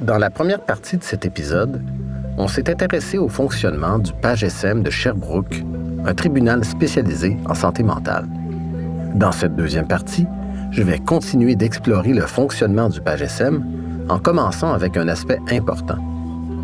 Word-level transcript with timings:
Dans 0.00 0.18
la 0.18 0.30
première 0.30 0.60
partie 0.60 0.96
de 0.96 1.04
cet 1.04 1.24
épisode, 1.24 1.82
on 2.36 2.48
s'est 2.48 2.68
intéressé 2.68 3.18
au 3.18 3.28
fonctionnement 3.28 3.98
du 3.98 4.12
PAGSM 4.12 4.82
de 4.82 4.90
Sherbrooke, 4.90 5.62
un 6.04 6.14
tribunal 6.14 6.64
spécialisé 6.64 7.36
en 7.46 7.54
santé 7.54 7.82
mentale. 7.82 8.26
Dans 9.14 9.32
cette 9.32 9.54
deuxième 9.54 9.86
partie, 9.86 10.26
je 10.72 10.82
vais 10.82 10.98
continuer 10.98 11.54
d'explorer 11.54 12.12
le 12.12 12.22
fonctionnement 12.22 12.88
du 12.88 13.00
PAGSM 13.00 13.64
en 14.08 14.18
commençant 14.18 14.72
avec 14.72 14.96
un 14.96 15.08
aspect 15.08 15.38
important, 15.50 15.98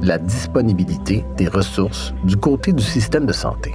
la 0.03 0.19
disponibilité 0.19 1.25
des 1.37 1.49
ressources 1.49 2.13
du 2.25 2.37
côté 2.37 2.73
du 2.73 2.83
système 2.83 3.27
de 3.27 3.33
santé. 3.33 3.73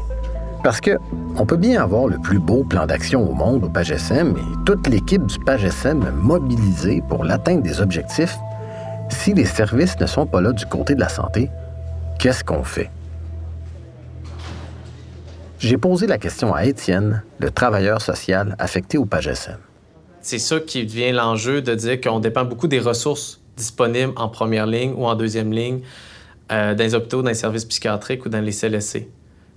Parce 0.66 0.82
que 0.82 0.98
on 1.38 1.46
peut 1.46 1.58
bien 1.58 1.80
avoir 1.80 2.08
le 2.08 2.18
plus 2.18 2.40
beau 2.40 2.64
plan 2.64 2.88
d'action 2.88 3.30
au 3.30 3.36
monde 3.36 3.66
au 3.66 3.70
PAGSM 3.70 4.36
et 4.36 4.66
toute 4.66 4.88
l'équipe 4.88 5.24
du 5.24 5.38
PAGSM 5.38 6.10
mobilisée 6.16 7.04
pour 7.08 7.24
l'atteinte 7.24 7.62
des 7.62 7.82
objectifs, 7.82 8.36
si 9.10 9.36
les 9.36 9.46
services 9.46 9.96
ne 10.00 10.08
sont 10.08 10.26
pas 10.26 10.42
là 10.42 10.54
du 10.54 10.66
côté 10.66 10.96
de 10.96 11.00
la 11.00 11.08
santé, 11.08 11.52
qu'est-ce 12.18 12.44
qu'on 12.44 12.64
fait? 12.64 12.90
J'ai 15.60 15.78
posé 15.78 16.08
la 16.08 16.18
question 16.18 16.56
à 16.56 16.66
Étienne, 16.66 17.22
le 17.38 17.52
travailleur 17.52 18.02
social 18.02 18.56
affecté 18.58 18.98
au 18.98 19.06
PAGSM. 19.06 19.60
C'est 20.22 20.40
ça 20.40 20.60
qui 20.60 20.84
devient 20.84 21.12
l'enjeu 21.12 21.62
de 21.62 21.76
dire 21.76 22.02
qu'on 22.02 22.20
dépend 22.20 22.44
beaucoup 22.44 22.68
des 22.68 22.80
ressources 22.80 23.40
disponibles 23.56 24.14
en 24.16 24.30
première 24.30 24.66
ligne 24.66 24.96
ou 24.98 25.06
en 25.06 25.14
deuxième 25.14 25.52
ligne 25.52 25.82
euh, 26.52 26.74
dans 26.74 26.84
les 26.84 26.96
hôpitaux, 26.96 27.22
dans 27.22 27.30
les 27.30 27.36
services 27.36 27.66
psychiatriques 27.66 28.26
ou 28.26 28.30
dans 28.30 28.42
les 28.42 28.52
CLSC. 28.52 29.08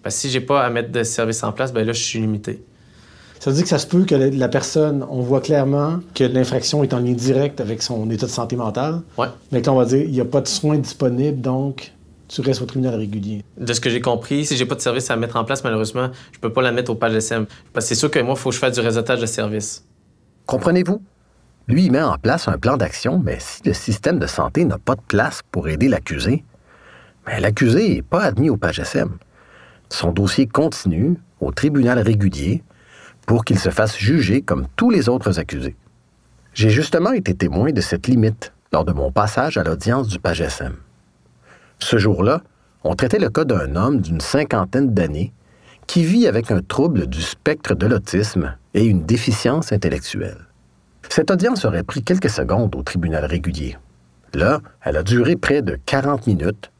Parce 0.02 0.14
que 0.14 0.20
si 0.22 0.30
j'ai 0.30 0.40
pas 0.40 0.62
à 0.62 0.70
mettre 0.70 0.90
de 0.90 1.02
services 1.02 1.42
en 1.42 1.52
place, 1.52 1.72
ben 1.72 1.86
là, 1.86 1.92
je 1.92 2.02
suis 2.02 2.18
limité. 2.18 2.62
Ça 3.40 3.50
veut 3.50 3.56
dire 3.56 3.64
que 3.64 3.68
ça 3.68 3.78
se 3.78 3.86
peut 3.86 4.04
que 4.04 4.14
la, 4.14 4.48
personne, 4.48 5.06
on 5.08 5.20
voit 5.20 5.40
clairement 5.40 6.00
que 6.14 6.24
l'infraction 6.24 6.82
est 6.82 6.92
en 6.92 6.98
lien 6.98 7.12
direct 7.12 7.60
avec 7.60 7.82
son 7.82 8.10
état 8.10 8.26
de 8.26 8.30
santé 8.30 8.56
mentale. 8.56 9.02
Ouais. 9.16 9.28
Mais 9.52 9.62
là, 9.62 9.72
on 9.72 9.76
va 9.76 9.84
dire, 9.84 10.02
il 10.02 10.10
n'y 10.10 10.20
a 10.20 10.24
pas 10.24 10.40
de 10.40 10.48
soins 10.48 10.78
disponibles, 10.78 11.40
donc 11.40 11.92
tu 12.26 12.40
restes 12.40 12.60
au 12.62 12.66
tribunal 12.66 12.96
régulier. 12.96 13.44
De 13.56 13.72
ce 13.72 13.80
que 13.80 13.90
j'ai 13.90 14.00
compris, 14.00 14.44
si 14.44 14.56
j'ai 14.56 14.66
pas 14.66 14.74
de 14.74 14.80
service 14.80 15.10
à 15.10 15.16
mettre 15.16 15.36
en 15.36 15.44
place, 15.44 15.62
malheureusement, 15.62 16.10
je 16.32 16.38
peux 16.40 16.52
pas 16.52 16.62
la 16.62 16.72
mettre 16.72 16.90
au 16.90 16.94
page 16.96 17.14
SM. 17.14 17.46
Parce 17.72 17.86
que 17.86 17.88
c'est 17.90 17.94
sûr 17.94 18.10
que 18.10 18.18
moi, 18.18 18.34
il 18.36 18.40
faut 18.40 18.50
que 18.50 18.54
je 18.54 18.60
fasse 18.60 18.74
du 18.74 18.80
réseautage 18.80 19.20
de 19.20 19.26
services. 19.26 19.84
Comprenez-vous? 20.46 21.00
Lui, 21.68 21.84
il 21.84 21.92
met 21.92 22.02
en 22.02 22.16
place 22.16 22.48
un 22.48 22.58
plan 22.58 22.76
d'action, 22.76 23.20
mais 23.22 23.36
si 23.40 23.60
le 23.64 23.72
système 23.72 24.18
de 24.18 24.26
santé 24.26 24.64
n'a 24.64 24.78
pas 24.78 24.94
de 24.94 25.02
place 25.06 25.42
pour 25.52 25.68
aider 25.68 25.86
l'accusé, 25.86 26.44
mais 27.26 27.40
l'accusé 27.40 27.96
n'est 27.96 28.02
pas 28.02 28.22
admis 28.22 28.50
au 28.50 28.56
page 28.56 28.80
SM. 28.80 29.10
Son 29.90 30.12
dossier 30.12 30.46
continue 30.46 31.16
au 31.40 31.52
tribunal 31.52 31.98
régulier 31.98 32.62
pour 33.26 33.44
qu'il 33.44 33.58
se 33.58 33.70
fasse 33.70 33.96
juger 33.96 34.42
comme 34.42 34.66
tous 34.76 34.90
les 34.90 35.08
autres 35.08 35.38
accusés. 35.38 35.76
J'ai 36.54 36.70
justement 36.70 37.12
été 37.12 37.34
témoin 37.34 37.72
de 37.72 37.80
cette 37.80 38.06
limite 38.06 38.52
lors 38.72 38.84
de 38.84 38.92
mon 38.92 39.12
passage 39.12 39.56
à 39.58 39.64
l'audience 39.64 40.08
du 40.08 40.18
page 40.18 40.40
SM. 40.40 40.74
Ce 41.78 41.98
jour-là, 41.98 42.42
on 42.84 42.94
traitait 42.94 43.18
le 43.18 43.30
cas 43.30 43.44
d'un 43.44 43.76
homme 43.76 44.00
d'une 44.00 44.20
cinquantaine 44.20 44.92
d'années 44.92 45.32
qui 45.86 46.04
vit 46.04 46.26
avec 46.26 46.50
un 46.50 46.60
trouble 46.60 47.06
du 47.06 47.22
spectre 47.22 47.74
de 47.74 47.86
l'autisme 47.86 48.56
et 48.74 48.84
une 48.84 49.04
déficience 49.04 49.72
intellectuelle. 49.72 50.46
Cette 51.08 51.30
audience 51.30 51.64
aurait 51.64 51.82
pris 51.82 52.02
quelques 52.02 52.30
secondes 52.30 52.74
au 52.76 52.82
tribunal 52.82 53.24
régulier. 53.24 53.76
Là, 54.34 54.60
elle 54.82 54.98
a 54.98 55.02
duré 55.02 55.36
près 55.36 55.62
de 55.62 55.78
40 55.86 56.26
minutes, 56.26 56.70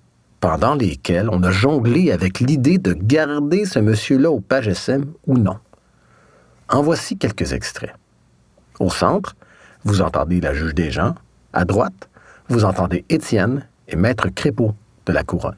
pendant 0.41 0.75
lesquelles 0.75 1.29
on 1.31 1.43
a 1.43 1.51
jonglé 1.51 2.13
avec 2.13 2.41
l'idée 2.41 2.79
de 2.79 2.93
garder 2.93 3.65
ce 3.65 3.79
monsieur-là 3.79 4.31
au 4.31 4.41
page 4.41 4.69
SM 4.69 5.07
ou 5.27 5.39
non. 5.39 5.59
En 6.69 6.83
voici 6.83 7.17
quelques 7.17 7.53
extraits. 7.53 7.95
Au 8.79 8.91
centre, 8.91 9.37
vous 9.85 10.03
entendez 10.03 10.41
la 10.41 10.55
juge 10.55 10.75
des 10.75 10.91
gens. 10.91 11.15
À 11.53 11.65
droite, 11.65 12.09
vous 12.49 12.65
entendez 12.65 13.05
Étienne 13.09 13.67
et 13.89 13.97
Maître 13.97 14.29
Crépeau 14.29 14.75
de 15.07 15.13
la 15.13 15.25
Couronne. 15.25 15.57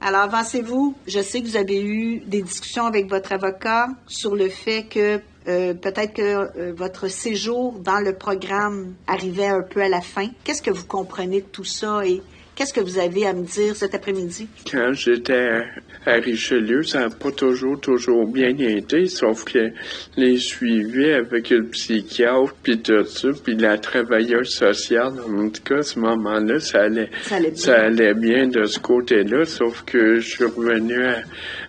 Alors, 0.00 0.22
avancez-vous. 0.22 0.96
Je 1.06 1.20
sais 1.20 1.42
que 1.42 1.46
vous 1.46 1.56
avez 1.56 1.80
eu 1.80 2.20
des 2.26 2.42
discussions 2.42 2.86
avec 2.86 3.08
votre 3.08 3.32
avocat 3.32 3.88
sur 4.08 4.34
le 4.34 4.48
fait 4.48 4.84
que 4.84 5.20
euh, 5.48 5.74
peut-être 5.74 6.14
que 6.14 6.22
euh, 6.22 6.72
votre 6.76 7.08
séjour 7.08 7.78
dans 7.78 7.98
le 7.98 8.12
programme 8.12 8.94
arrivait 9.06 9.48
un 9.48 9.62
peu 9.62 9.80
à 9.80 9.88
la 9.88 10.00
fin. 10.00 10.28
Qu'est-ce 10.44 10.62
que 10.62 10.70
vous 10.70 10.84
comprenez 10.84 11.40
de 11.40 11.46
tout 11.46 11.64
ça 11.64 12.06
et 12.06 12.22
Qu'est-ce 12.54 12.74
que 12.74 12.80
vous 12.80 12.98
avez 12.98 13.26
à 13.26 13.32
me 13.32 13.44
dire 13.44 13.74
cet 13.74 13.94
après-midi? 13.94 14.46
Quand 14.70 14.92
j'étais 14.92 15.62
à 16.04 16.12
Richelieu, 16.14 16.82
ça 16.82 17.00
n'a 17.00 17.10
pas 17.10 17.30
toujours, 17.30 17.80
toujours 17.80 18.26
bien 18.26 18.50
été, 18.58 19.06
sauf 19.06 19.44
que 19.44 19.70
les 20.16 20.36
suivis 20.36 21.12
avec 21.12 21.48
le 21.50 21.64
psychiatre, 21.64 22.54
puis 22.62 22.78
tout 22.78 23.04
ça, 23.06 23.28
puis 23.42 23.56
la 23.56 23.78
travailleuse 23.78 24.50
sociale, 24.50 25.14
en 25.26 25.48
tout 25.48 25.62
cas, 25.62 25.78
à 25.78 25.82
ce 25.82 25.98
moment-là, 25.98 26.60
ça 26.60 26.82
allait, 26.82 27.10
ça 27.54 27.74
allait 27.84 28.14
bien. 28.14 28.46
de 28.48 28.64
ce 28.64 28.78
côté-là, 28.78 29.44
sauf 29.44 29.82
que 29.84 30.16
je 30.16 30.28
suis 30.28 30.44
revenu 30.44 31.04
à, 31.04 31.22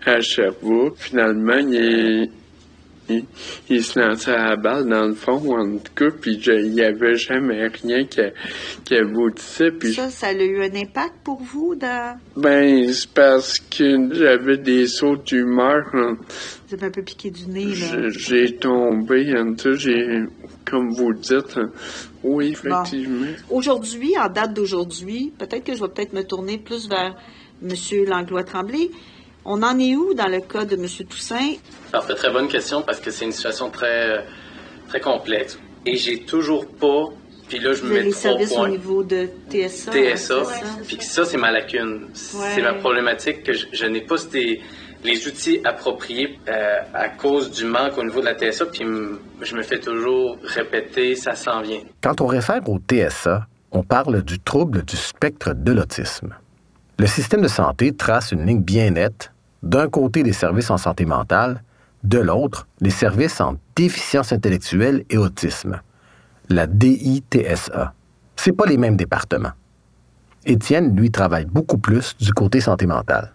à 0.06 0.20
Sherbrooke. 0.20 0.96
Finalement, 0.98 1.58
il 1.60 2.30
il, 3.09 3.84
se 3.84 4.00
lançait 4.00 4.31
à 4.31 4.50
la 4.50 4.56
balle 4.56 4.88
dans 4.88 5.06
le 5.06 5.14
fond, 5.14 5.58
en 5.58 5.78
tout 5.78 5.94
cas, 5.96 6.09
puis 6.19 6.36
il 6.36 6.72
n'y 6.72 6.81
avait 6.81 7.16
jamais 7.16 7.68
rien 7.68 8.06
qui, 8.06 8.22
qui 8.84 8.96
aboutissait. 8.96 9.72
Puis 9.72 9.94
ça, 9.94 10.09
ça 10.09 10.28
a 10.28 10.34
eu 10.34 10.64
un 10.64 10.75
impact 10.75 11.16
pour 11.24 11.42
vous 11.42 11.75
dans... 11.75 12.18
Ben, 12.38 12.92
c'est 12.92 13.09
parce 13.09 13.59
que 13.59 14.13
j'avais 14.13 14.58
des 14.58 14.88
sauts 14.88 15.18
d'humeur. 15.18 15.90
Vous 15.94 16.75
êtes 16.75 16.84
un 16.84 16.92
peu 16.92 17.02
piqué 17.02 17.30
du 17.30 17.47
nez, 17.47 17.75
là. 17.75 18.09
J'ai 18.09 18.56
tombé, 18.56 19.34
en 19.38 19.53
tout 19.53 19.74
j'ai, 19.74 20.24
comme 20.66 20.90
vous 20.94 21.13
dites, 21.13 21.59
oui, 22.24 22.52
effectivement. 22.52 23.28
Aujourd'hui, 23.50 24.18
en 24.18 24.30
date 24.30 24.53
d'aujourd'hui, 24.53 25.34
peut-être 25.38 25.66
que 25.66 25.75
je 25.75 25.81
vais 25.81 25.90
peut-être 25.90 26.13
me 26.13 26.24
tourner 26.24 26.58
plus 26.58 26.88
vers 26.88 27.16
M. 27.62 27.69
Langlois-Tremblay. 28.08 28.90
On 29.46 29.62
en 29.62 29.78
est 29.78 29.96
où 29.96 30.14
dans 30.14 30.28
le 30.28 30.40
cas 30.40 30.66
de 30.66 30.76
M. 30.76 30.88
Toussaint? 31.08 31.56
Alors, 31.92 32.06
c'est 32.08 32.16
très 32.16 32.31
bonne 32.31 32.48
question 32.48 32.81
parce 32.81 33.00
que 33.00 33.12
c'est 33.12 33.26
une 33.26 33.31
situation 33.31 33.70
très, 33.70 34.26
très 34.88 35.00
complexe. 35.00 35.59
Et 35.86 35.98
j'ai 35.98 36.20
toujours 36.20 36.66
pas. 36.66 37.06
Puis 37.50 37.59
là, 37.59 37.74
je 37.74 37.84
me 37.84 37.94
mets 37.94 38.04
les 38.04 38.12
services 38.12 38.54
au 38.54 38.68
niveau 38.68 39.04
de 39.04 39.28
TSA. 39.50 39.92
TSA. 39.92 40.44
Puis 40.88 40.98
ça, 41.02 41.26
c'est 41.26 41.38
ma 41.38 41.52
lacune. 41.52 42.08
C'est 42.14 42.62
ma 42.62 42.74
problématique 42.74 43.44
que 43.44 43.52
je, 43.54 43.86
n'ai 43.86 44.02
pas 44.02 44.16
les 45.04 45.28
outils 45.28 45.60
appropriés 45.66 46.40
euh, 46.48 46.80
à 46.94 47.10
cause 47.10 47.52
du 47.52 47.66
manque 47.66 47.98
au 47.98 48.04
niveau 48.04 48.22
de 48.22 48.25
la 48.25 48.36
TSA. 48.36 48.68
Puis 48.68 48.86
je 49.42 49.56
me 49.56 49.62
fais 49.62 49.80
toujours 49.80 50.38
répéter, 50.42 51.16
ça 51.16 51.36
s'en 51.36 51.62
vient. 51.62 51.81
Quand 52.02 52.22
on 52.22 52.28
réfère 52.28 52.62
au 52.70 52.80
TSA, 52.80 53.46
on 53.74 53.84
parle 53.84 54.24
du 54.24 54.40
trouble 54.40 54.86
du 54.86 54.96
spectre 54.96 55.54
de 55.54 55.74
l'autisme. 55.74 56.34
Le 56.98 57.08
système 57.08 57.42
de 57.42 57.48
santé 57.48 57.94
trace 57.94 58.31
une 58.31 58.46
ligne 58.46 58.62
bien 58.62 58.92
nette 58.92 59.33
d'un 59.63 59.88
côté 59.88 60.22
les 60.22 60.34
services 60.34 60.69
en 60.69 60.78
santé 60.78 61.06
mentale, 61.06 61.63
de 62.03 62.19
l'autre 62.19 62.68
les 62.81 62.90
services 62.90 63.40
en 63.41 63.56
déficience 63.75 64.34
intellectuelle 64.34 65.06
et 65.09 65.18
autisme, 65.18 65.81
la 66.50 66.68
DITSA. 66.68 67.94
C'est 68.35 68.51
pas 68.51 68.66
les 68.66 68.78
mêmes 68.78 68.97
départements. 68.97 69.53
Étienne, 70.46 70.96
lui, 70.96 71.09
travaille 71.09 71.46
beaucoup 71.46 71.78
plus 71.78 72.16
du 72.19 72.34
côté 72.34 72.59
santé 72.59 72.85
mentale. 72.85 73.31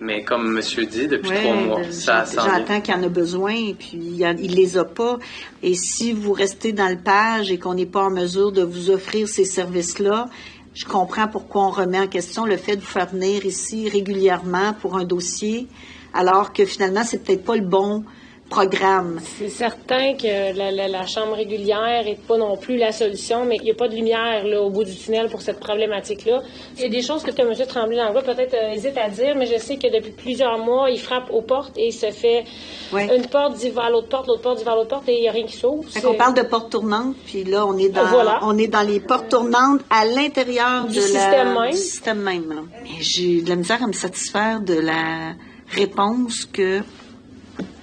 Mais 0.00 0.24
comme 0.24 0.50
monsieur 0.50 0.86
dit, 0.86 1.06
depuis 1.06 1.30
trois 1.30 1.54
mois, 1.54 1.82
ça 1.90 2.24
J'entends 2.24 2.80
qu'il 2.80 2.94
y 2.94 2.96
en 2.96 3.02
a 3.02 3.08
besoin, 3.08 3.52
et 3.52 3.74
puis 3.74 3.98
il, 3.98 4.54
les 4.54 4.78
a 4.78 4.84
pas. 4.84 5.18
Et 5.62 5.74
si 5.74 6.12
vous 6.12 6.32
restez 6.32 6.72
dans 6.72 6.88
le 6.88 6.96
page 6.96 7.50
et 7.50 7.58
qu'on 7.58 7.74
n'est 7.74 7.86
pas 7.86 8.04
en 8.04 8.10
mesure 8.10 8.50
de 8.50 8.62
vous 8.62 8.88
offrir 8.90 9.28
ces 9.28 9.44
services-là, 9.44 10.28
je 10.74 10.84
comprends 10.84 11.28
pourquoi 11.28 11.66
on 11.66 11.70
remet 11.70 11.98
en 11.98 12.06
question 12.06 12.44
le 12.44 12.56
fait 12.56 12.76
de 12.76 12.80
vous 12.80 12.86
faire 12.86 13.08
venir 13.08 13.44
ici 13.44 13.88
régulièrement 13.88 14.72
pour 14.74 14.96
un 14.96 15.04
dossier, 15.04 15.66
alors 16.14 16.52
que 16.52 16.64
finalement, 16.64 17.04
c'est 17.04 17.24
peut-être 17.24 17.44
pas 17.44 17.56
le 17.56 17.66
bon 17.66 18.04
programme. 18.50 19.20
C'est 19.38 19.48
certain 19.48 20.14
que 20.14 20.56
la, 20.56 21.06
chambre 21.06 21.34
régulière 21.34 22.04
n'est 22.04 22.16
pas 22.16 22.36
non 22.36 22.56
plus 22.56 22.76
la 22.76 22.92
solution, 22.92 23.44
mais 23.44 23.56
il 23.56 23.62
n'y 23.62 23.70
a 23.70 23.74
pas 23.74 23.88
de 23.88 23.94
lumière 23.94 24.44
là, 24.44 24.60
au 24.60 24.70
bout 24.70 24.84
du 24.84 24.94
tunnel 24.94 25.28
pour 25.28 25.40
cette 25.40 25.60
problématique-là. 25.60 26.42
Il 26.76 26.82
y 26.82 26.84
a 26.84 26.88
des 26.88 27.00
choses 27.00 27.22
que 27.22 27.30
M. 27.30 27.66
Tremblay 27.66 27.96
dans 27.96 28.12
peut-être 28.12 28.54
euh, 28.54 28.72
hésite 28.72 28.98
à 28.98 29.08
dire, 29.08 29.36
mais 29.36 29.46
je 29.46 29.58
sais 29.58 29.76
que 29.76 29.86
depuis 29.86 30.10
plusieurs 30.10 30.58
mois, 30.58 30.90
il 30.90 30.98
frappe 30.98 31.30
aux 31.30 31.42
portes 31.42 31.78
et 31.78 31.86
il 31.86 31.92
se 31.92 32.10
fait 32.10 32.44
une 32.92 33.26
porte 33.26 33.54
dit 33.54 33.70
vers 33.70 33.88
l'autre 33.88 34.08
porte, 34.08 34.26
l'autre 34.26 34.42
porte 34.42 34.58
dit 34.58 34.64
vers 34.64 34.74
l'autre 34.74 34.88
porte 34.88 35.08
et 35.08 35.16
il 35.16 35.20
n'y 35.20 35.28
a 35.28 35.32
rien 35.32 35.46
qui 35.46 35.56
s'ouvre. 35.56 35.88
On 36.04 36.14
parle 36.14 36.34
de 36.34 36.42
portes 36.42 36.70
tournantes, 36.70 37.14
puis 37.24 37.44
là, 37.44 37.64
on 37.64 37.78
est 37.78 37.88
dans, 37.88 38.02
on 38.42 38.58
est 38.58 38.68
dans 38.68 38.86
les 38.86 38.98
portes 38.98 39.28
tournantes 39.28 39.80
à 39.88 40.04
l'intérieur 40.04 40.86
du, 40.86 41.00
système 41.00 41.54
même. 41.54 41.70
du 41.70 41.76
système 41.76 42.18
même. 42.18 42.68
Mais 42.82 43.00
j'ai 43.00 43.42
de 43.42 43.48
la 43.48 43.56
misère 43.56 43.82
à 43.82 43.86
me 43.86 43.92
satisfaire 43.92 44.60
de 44.60 44.74
la 44.74 45.34
réponse 45.68 46.46
que 46.46 46.80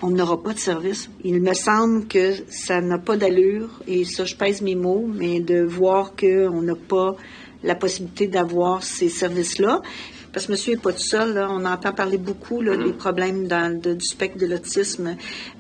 on 0.02 0.10
n'aura 0.10 0.42
pas 0.42 0.54
de 0.54 0.60
service. 0.60 1.10
Il 1.24 1.42
me 1.42 1.54
semble 1.54 2.08
que 2.08 2.34
ça 2.50 2.82
n'a 2.82 2.98
pas 2.98 3.18
d'allure, 3.18 3.70
et 3.88 4.06
ça, 4.06 4.26
je 4.26 4.36
pèse 4.36 4.62
mes 4.62 4.76
mots, 4.76 5.06
mais 5.12 5.40
de 5.40 5.62
voir 5.62 6.14
qu'on 6.16 6.62
n'a 6.62 6.76
pas 6.76 7.16
la 7.64 7.76
possibilité 7.76 8.28
d'avoir 8.28 8.84
ces 8.84 9.10
services-là. 9.10 9.82
Parce 10.32 10.46
que 10.46 10.52
monsieur 10.52 10.76
n'est 10.76 10.82
pas 10.82 10.94
tout 10.94 11.00
seul. 11.00 11.44
On 11.50 11.66
entend 11.66 11.94
parler 11.94 12.18
beaucoup 12.18 12.62
là, 12.62 12.78
des 12.78 12.94
problèmes 12.94 13.48
dans, 13.48 13.76
du 13.80 14.06
spectre 14.06 14.38
de 14.38 14.46
l'autisme. 14.46 15.16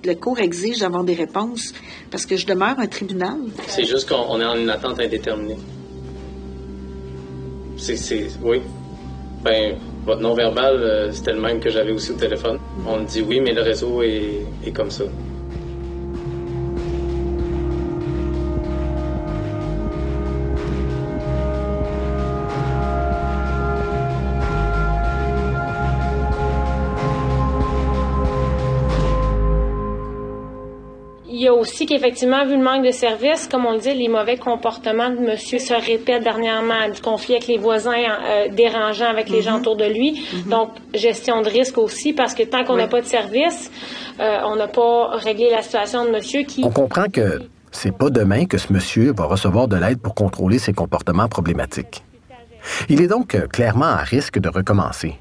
Le 0.06 0.14
cours 0.14 0.40
exige 0.40 0.80
d'avoir 0.80 1.04
des 1.04 1.16
réponses 1.16 1.74
parce 2.12 2.28
que 2.28 2.36
je 2.36 2.46
demeure 2.46 2.78
un 2.78 2.86
tribunal. 2.86 3.38
C'est 3.68 3.86
juste 3.86 4.08
qu'on 4.08 4.40
est 4.40 4.46
en 4.46 4.56
une 4.56 4.70
attente 4.70 5.00
indéterminée. 5.00 5.58
C'est, 7.78 8.28
oui. 8.44 8.62
Ben, 9.44 9.78
votre 10.08 10.22
non-verbal, 10.22 11.10
c'était 11.12 11.34
le 11.34 11.42
même 11.42 11.60
que 11.60 11.70
j'avais 11.70 11.92
aussi 11.92 12.12
au 12.12 12.16
téléphone. 12.16 12.58
On 12.88 12.98
me 13.02 13.06
dit 13.06 13.22
oui, 13.22 13.42
mais 13.42 13.54
le 13.54 13.62
réseau 13.62 14.02
est 14.02 14.72
comme 14.74 14.90
ça. 14.90 15.04
Aussi 31.50 31.86
qu'effectivement, 31.86 32.46
vu 32.46 32.58
le 32.58 32.64
manque 32.64 32.86
de 32.86 32.92
services, 32.92 33.48
comme 33.48 33.66
on 33.66 33.74
le 33.74 33.80
dit, 33.80 33.94
les 33.94 34.08
mauvais 34.08 34.38
comportements 34.38 35.10
de 35.10 35.20
monsieur 35.20 35.60
se 35.60 35.74
répètent 35.74 36.24
dernièrement, 36.24 36.90
du 36.94 37.02
conflit 37.02 37.36
avec 37.36 37.48
les 37.48 37.58
voisins 37.58 37.94
euh, 37.94 38.48
dérangeant 38.50 39.06
avec 39.06 39.30
les 39.30 39.42
gens 39.42 39.58
mm-hmm. 39.58 39.60
autour 39.60 39.76
de 39.76 39.86
lui. 39.86 40.14
Mm-hmm. 40.14 40.50
Donc, 40.50 40.70
gestion 40.94 41.42
de 41.42 41.50
risque 41.50 41.78
aussi, 41.78 42.14
parce 42.14 42.34
que 42.34 42.44
tant 42.44 42.64
qu'on 42.64 42.76
n'a 42.76 42.88
pas 42.88 43.02
de 43.02 43.06
service, 43.06 43.72
euh, 44.20 44.40
on 44.46 44.56
n'a 44.56 44.68
pas 44.68 45.10
réglé 45.18 45.50
la 45.52 45.62
situation 45.62 46.06
de 46.06 46.12
monsieur 46.12 46.44
qui... 46.44 46.64
On 46.64 46.72
comprend 46.72 47.06
que 47.06 47.42
c'est 47.72 47.96
pas 47.96 48.10
demain 48.10 48.46
que 48.46 48.58
ce 48.58 48.72
monsieur 48.72 49.14
va 49.14 49.26
recevoir 49.26 49.68
de 49.68 49.76
l'aide 49.76 50.00
pour 50.00 50.16
contrôler 50.16 50.60
ses 50.60 50.74
comportements 50.74 51.28
problématiques. 51.28 52.04
Il 52.90 53.02
est 53.02 53.08
donc 53.08 53.36
euh, 53.36 53.48
clairement 53.48 53.86
à 53.86 53.98
risque 53.98 54.40
de 54.40 54.50
recommencer. 54.50 55.16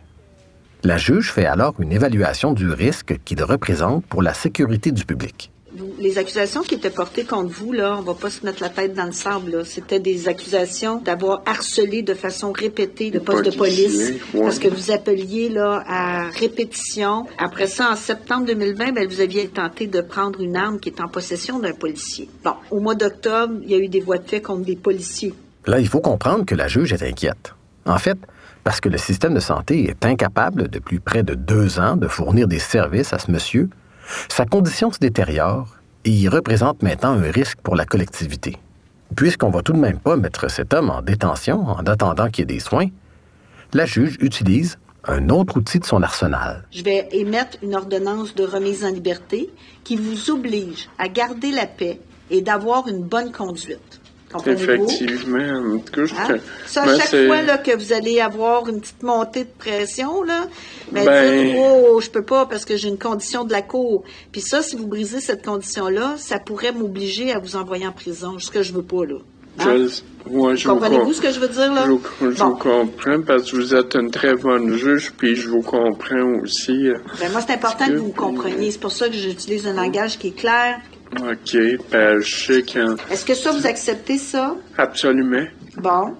La 0.82 0.98
juge 0.98 1.32
fait 1.32 1.46
alors 1.46 1.74
une 1.80 1.92
évaluation 1.92 2.52
du 2.52 2.70
risque 2.70 3.18
qu'il 3.24 3.42
représente 3.42 4.04
pour 4.06 4.22
la 4.22 4.34
sécurité 4.34 4.92
du 4.92 5.04
public 5.04 5.50
les 5.98 6.18
accusations 6.18 6.62
qui 6.62 6.74
étaient 6.74 6.90
portées 6.90 7.24
contre 7.24 7.52
vous, 7.52 7.72
là, 7.72 7.96
on 7.98 8.02
va 8.02 8.14
pas 8.14 8.30
se 8.30 8.44
mettre 8.44 8.62
la 8.62 8.68
tête 8.68 8.94
dans 8.94 9.06
le 9.06 9.12
sable, 9.12 9.64
C'était 9.64 10.00
des 10.00 10.28
accusations 10.28 11.00
d'avoir 11.00 11.42
harcelé 11.46 12.02
de 12.02 12.14
façon 12.14 12.52
répétée 12.52 13.10
le 13.10 13.20
poste 13.20 13.44
de 13.44 13.56
police. 13.56 14.12
Parce 14.32 14.58
que 14.58 14.68
vous 14.68 14.90
appeliez, 14.90 15.48
là, 15.48 15.82
à 15.86 16.30
répétition. 16.30 17.26
Après 17.38 17.66
ça, 17.66 17.90
en 17.90 17.96
septembre 17.96 18.46
2020, 18.46 18.92
ben, 18.92 19.08
vous 19.08 19.20
aviez 19.20 19.48
tenté 19.48 19.86
de 19.86 20.00
prendre 20.00 20.40
une 20.40 20.56
arme 20.56 20.78
qui 20.80 20.88
est 20.88 21.00
en 21.00 21.08
possession 21.08 21.58
d'un 21.58 21.74
policier. 21.74 22.28
Bon, 22.44 22.54
au 22.70 22.80
mois 22.80 22.94
d'octobre, 22.94 23.54
il 23.62 23.70
y 23.70 23.74
a 23.74 23.78
eu 23.78 23.88
des 23.88 24.00
voies 24.00 24.18
de 24.18 24.28
fait 24.28 24.40
contre 24.40 24.64
des 24.64 24.76
policiers. 24.76 25.34
Là, 25.66 25.80
il 25.80 25.88
faut 25.88 26.00
comprendre 26.00 26.44
que 26.44 26.54
la 26.54 26.68
juge 26.68 26.92
est 26.92 27.02
inquiète. 27.02 27.54
En 27.84 27.98
fait, 27.98 28.18
parce 28.64 28.80
que 28.80 28.88
le 28.88 28.98
système 28.98 29.34
de 29.34 29.40
santé 29.40 29.88
est 29.88 30.04
incapable 30.04 30.68
depuis 30.68 30.98
près 30.98 31.22
de 31.22 31.34
deux 31.34 31.78
ans 31.78 31.96
de 31.96 32.08
fournir 32.08 32.48
des 32.48 32.58
services 32.58 33.12
à 33.12 33.18
ce 33.18 33.30
monsieur, 33.30 33.68
sa 34.28 34.44
condition 34.44 34.92
se 34.92 34.98
détériore 34.98 35.76
et 36.04 36.10
il 36.10 36.28
représente 36.28 36.82
maintenant 36.82 37.12
un 37.12 37.30
risque 37.30 37.58
pour 37.62 37.76
la 37.76 37.84
collectivité. 37.84 38.56
Puisqu'on 39.14 39.50
va 39.50 39.62
tout 39.62 39.72
de 39.72 39.78
même 39.78 39.98
pas 39.98 40.16
mettre 40.16 40.50
cet 40.50 40.74
homme 40.74 40.90
en 40.90 41.02
détention 41.02 41.60
en 41.66 41.84
attendant 41.86 42.28
qu'il 42.28 42.42
y 42.42 42.52
ait 42.52 42.54
des 42.54 42.60
soins, 42.60 42.88
la 43.72 43.86
juge 43.86 44.16
utilise 44.20 44.78
un 45.04 45.28
autre 45.28 45.56
outil 45.56 45.78
de 45.78 45.84
son 45.84 46.02
arsenal. 46.02 46.64
Je 46.72 46.82
vais 46.82 47.08
émettre 47.12 47.58
une 47.62 47.76
ordonnance 47.76 48.34
de 48.34 48.44
remise 48.44 48.84
en 48.84 48.90
liberté 48.90 49.50
qui 49.84 49.96
vous 49.96 50.30
oblige 50.30 50.88
à 50.98 51.08
garder 51.08 51.52
la 51.52 51.66
paix 51.66 52.00
et 52.30 52.42
d'avoir 52.42 52.88
une 52.88 53.02
bonne 53.02 53.30
conduite. 53.30 54.00
Effectivement. 54.44 55.78
Cas, 55.92 56.02
hein? 56.18 56.36
Ça, 56.66 56.82
à 56.82 56.98
chaque 56.98 57.26
fois 57.26 57.42
là, 57.42 57.58
que 57.58 57.76
vous 57.76 57.92
allez 57.92 58.20
avoir 58.20 58.68
une 58.68 58.80
petite 58.80 59.02
montée 59.02 59.44
de 59.44 59.50
pression, 59.58 60.22
là, 60.22 60.46
ben, 60.92 61.04
ben... 61.04 61.56
oh, 61.58 62.00
je 62.00 62.10
peux 62.10 62.22
pas 62.22 62.46
parce 62.46 62.64
que 62.64 62.76
j'ai 62.76 62.88
une 62.88 62.98
condition 62.98 63.44
de 63.44 63.52
la 63.52 63.62
cour. 63.62 64.04
Puis 64.32 64.40
ça, 64.40 64.62
si 64.62 64.76
vous 64.76 64.86
brisez 64.86 65.20
cette 65.20 65.44
condition-là, 65.44 66.14
ça 66.18 66.38
pourrait 66.38 66.72
m'obliger 66.72 67.32
à 67.32 67.38
vous 67.38 67.56
envoyer 67.56 67.86
en 67.86 67.92
prison, 67.92 68.38
ce 68.38 68.50
que 68.50 68.62
je 68.62 68.72
veux 68.72 68.82
pas, 68.82 69.04
là. 69.04 69.16
Hein? 69.58 69.86
Comprenez-vous 70.64 71.12
ce 71.12 71.20
que 71.20 71.30
je 71.30 71.40
veux 71.40 71.48
dire, 71.48 71.72
là? 71.72 71.86
Je, 71.86 72.30
je 72.30 72.42
vous 72.42 72.56
comprends 72.56 73.22
parce 73.26 73.50
que 73.50 73.56
vous 73.56 73.74
êtes 73.74 73.94
une 73.94 74.10
très 74.10 74.34
bonne 74.34 74.74
juge, 74.76 75.12
puis 75.16 75.36
je 75.36 75.48
vous 75.48 75.62
comprends 75.62 76.40
aussi. 76.42 76.88
Euh, 76.88 76.98
ben, 77.20 77.30
moi, 77.32 77.40
c'est 77.46 77.54
important 77.54 77.86
que 77.86 77.94
vous 77.94 78.12
compreniez. 78.12 78.70
C'est 78.70 78.80
pour 78.80 78.92
ça 78.92 79.08
que 79.08 79.14
j'utilise 79.14 79.66
un 79.66 79.74
langage 79.74 80.18
qui 80.18 80.28
est 80.28 80.36
clair, 80.36 80.80
OK, 81.12 81.56
ben, 81.90 82.20
je 82.20 82.46
sais 82.46 82.62
quand. 82.62 82.96
Est-ce 83.10 83.24
que 83.24 83.34
ça, 83.34 83.52
vous 83.52 83.66
acceptez 83.66 84.18
ça? 84.18 84.54
Absolument. 84.76 85.46
Bon. 85.78 86.14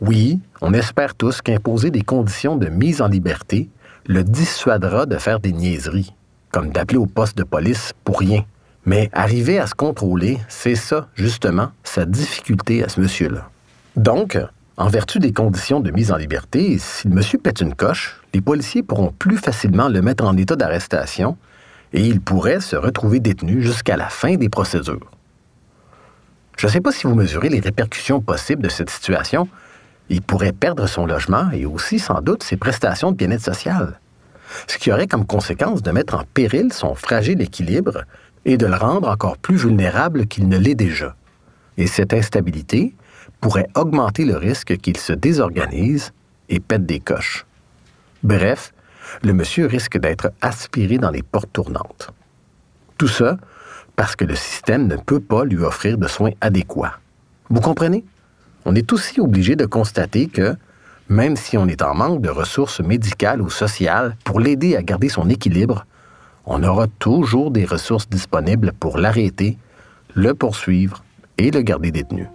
Oui, 0.00 0.40
on 0.60 0.74
espère 0.74 1.14
tous 1.14 1.40
qu'imposer 1.40 1.90
des 1.90 2.02
conditions 2.02 2.56
de 2.56 2.66
mise 2.66 3.00
en 3.00 3.08
liberté 3.08 3.68
le 4.06 4.22
dissuadera 4.22 5.06
de 5.06 5.16
faire 5.16 5.40
des 5.40 5.52
niaiseries, 5.52 6.12
comme 6.50 6.70
d'appeler 6.70 6.98
au 6.98 7.06
poste 7.06 7.38
de 7.38 7.44
police 7.44 7.92
pour 8.04 8.18
rien. 8.18 8.44
Mais 8.86 9.08
arriver 9.12 9.58
à 9.58 9.66
se 9.66 9.74
contrôler, 9.74 10.38
c'est 10.48 10.74
ça, 10.74 11.08
justement, 11.14 11.70
sa 11.84 12.04
difficulté 12.04 12.84
à 12.84 12.88
ce 12.88 13.00
monsieur-là. 13.00 13.48
Donc, 13.96 14.38
en 14.76 14.88
vertu 14.88 15.20
des 15.20 15.32
conditions 15.32 15.80
de 15.80 15.90
mise 15.90 16.12
en 16.12 16.16
liberté, 16.16 16.76
si 16.78 17.08
le 17.08 17.14
monsieur 17.14 17.38
pète 17.38 17.60
une 17.60 17.74
coche, 17.74 18.20
les 18.34 18.40
policiers 18.40 18.82
pourront 18.82 19.12
plus 19.18 19.38
facilement 19.38 19.88
le 19.88 20.02
mettre 20.02 20.24
en 20.24 20.36
état 20.36 20.56
d'arrestation 20.56 21.38
et 21.94 22.00
il 22.00 22.20
pourrait 22.20 22.60
se 22.60 22.76
retrouver 22.76 23.20
détenu 23.20 23.62
jusqu'à 23.62 23.96
la 23.96 24.08
fin 24.08 24.34
des 24.34 24.48
procédures. 24.48 25.10
Je 26.58 26.66
ne 26.66 26.72
sais 26.72 26.80
pas 26.80 26.92
si 26.92 27.06
vous 27.06 27.14
mesurez 27.14 27.48
les 27.48 27.60
répercussions 27.60 28.20
possibles 28.20 28.62
de 28.62 28.68
cette 28.68 28.90
situation. 28.90 29.48
Il 30.08 30.20
pourrait 30.20 30.52
perdre 30.52 30.88
son 30.88 31.06
logement 31.06 31.50
et 31.52 31.64
aussi 31.64 32.00
sans 32.00 32.20
doute 32.20 32.42
ses 32.42 32.56
prestations 32.56 33.12
de 33.12 33.16
bien-être 33.16 33.44
social, 33.44 33.98
ce 34.66 34.76
qui 34.76 34.92
aurait 34.92 35.06
comme 35.06 35.24
conséquence 35.24 35.82
de 35.82 35.90
mettre 35.92 36.14
en 36.14 36.24
péril 36.34 36.72
son 36.72 36.94
fragile 36.94 37.40
équilibre 37.40 38.04
et 38.44 38.56
de 38.56 38.66
le 38.66 38.76
rendre 38.76 39.08
encore 39.08 39.38
plus 39.38 39.56
vulnérable 39.56 40.26
qu'il 40.26 40.48
ne 40.48 40.58
l'est 40.58 40.74
déjà. 40.74 41.14
Et 41.78 41.86
cette 41.86 42.12
instabilité 42.12 42.94
pourrait 43.40 43.68
augmenter 43.74 44.24
le 44.24 44.36
risque 44.36 44.76
qu'il 44.78 44.96
se 44.96 45.12
désorganise 45.12 46.12
et 46.48 46.60
pète 46.60 46.86
des 46.86 47.00
coches. 47.00 47.46
Bref, 48.22 48.73
le 49.22 49.32
monsieur 49.32 49.66
risque 49.66 49.98
d'être 49.98 50.32
aspiré 50.40 50.98
dans 50.98 51.10
les 51.10 51.22
portes 51.22 51.52
tournantes. 51.52 52.10
Tout 52.98 53.08
ça 53.08 53.36
parce 53.96 54.16
que 54.16 54.24
le 54.24 54.34
système 54.34 54.86
ne 54.86 54.96
peut 54.96 55.20
pas 55.20 55.44
lui 55.44 55.58
offrir 55.58 55.98
de 55.98 56.08
soins 56.08 56.32
adéquats. 56.40 56.98
Vous 57.48 57.60
comprenez? 57.60 58.04
On 58.64 58.74
est 58.74 58.92
aussi 58.92 59.20
obligé 59.20 59.56
de 59.56 59.66
constater 59.66 60.26
que, 60.26 60.56
même 61.08 61.36
si 61.36 61.56
on 61.58 61.68
est 61.68 61.82
en 61.82 61.94
manque 61.94 62.22
de 62.22 62.30
ressources 62.30 62.80
médicales 62.80 63.42
ou 63.42 63.50
sociales 63.50 64.16
pour 64.24 64.40
l'aider 64.40 64.74
à 64.74 64.82
garder 64.82 65.08
son 65.08 65.28
équilibre, 65.28 65.86
on 66.46 66.62
aura 66.62 66.86
toujours 66.98 67.50
des 67.50 67.64
ressources 67.64 68.08
disponibles 68.08 68.72
pour 68.72 68.98
l'arrêter, 68.98 69.58
le 70.14 70.34
poursuivre 70.34 71.04
et 71.38 71.50
le 71.50 71.62
garder 71.62 71.90
détenu. 71.90 72.26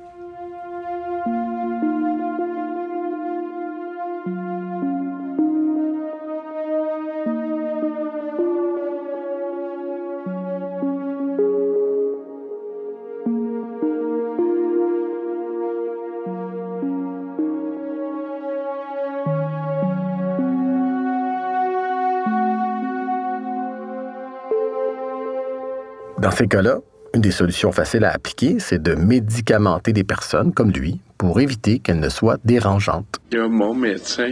Dans 26.19 26.31
ces 26.31 26.47
cas-là, 26.47 26.79
une 27.13 27.21
des 27.21 27.31
solutions 27.31 27.71
faciles 27.71 28.03
à 28.03 28.11
appliquer, 28.11 28.57
c'est 28.59 28.81
de 28.81 28.93
médicamenter 28.93 29.93
des 29.93 30.03
personnes 30.03 30.53
comme 30.53 30.69
lui 30.69 30.99
pour 31.17 31.39
éviter 31.39 31.79
qu'elles 31.79 31.99
ne 31.99 32.09
soient 32.09 32.37
dérangeantes. 32.43 33.19
Il 33.31 33.37
y 33.37 33.41
a 33.41 33.47
mon 33.47 33.73
médecin 33.73 34.27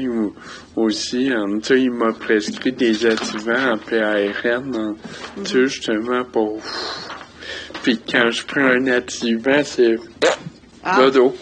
aussi, 0.76 1.32
hein, 1.32 1.46
il 1.70 1.92
m'a 1.92 2.12
prescrit 2.12 2.74
des 2.74 3.06
activants 3.06 3.74
en 3.74 3.78
PARN, 3.78 4.76
hein, 4.76 4.96
justement 5.46 6.26
pour... 6.26 6.60
Puis 7.84 8.00
quand 8.00 8.32
je 8.32 8.46
prends 8.46 8.66
un 8.66 8.88
activant, 8.88 9.62
c'est... 9.64 9.96
Ah. 10.84 10.98
Dodo. 11.00 11.36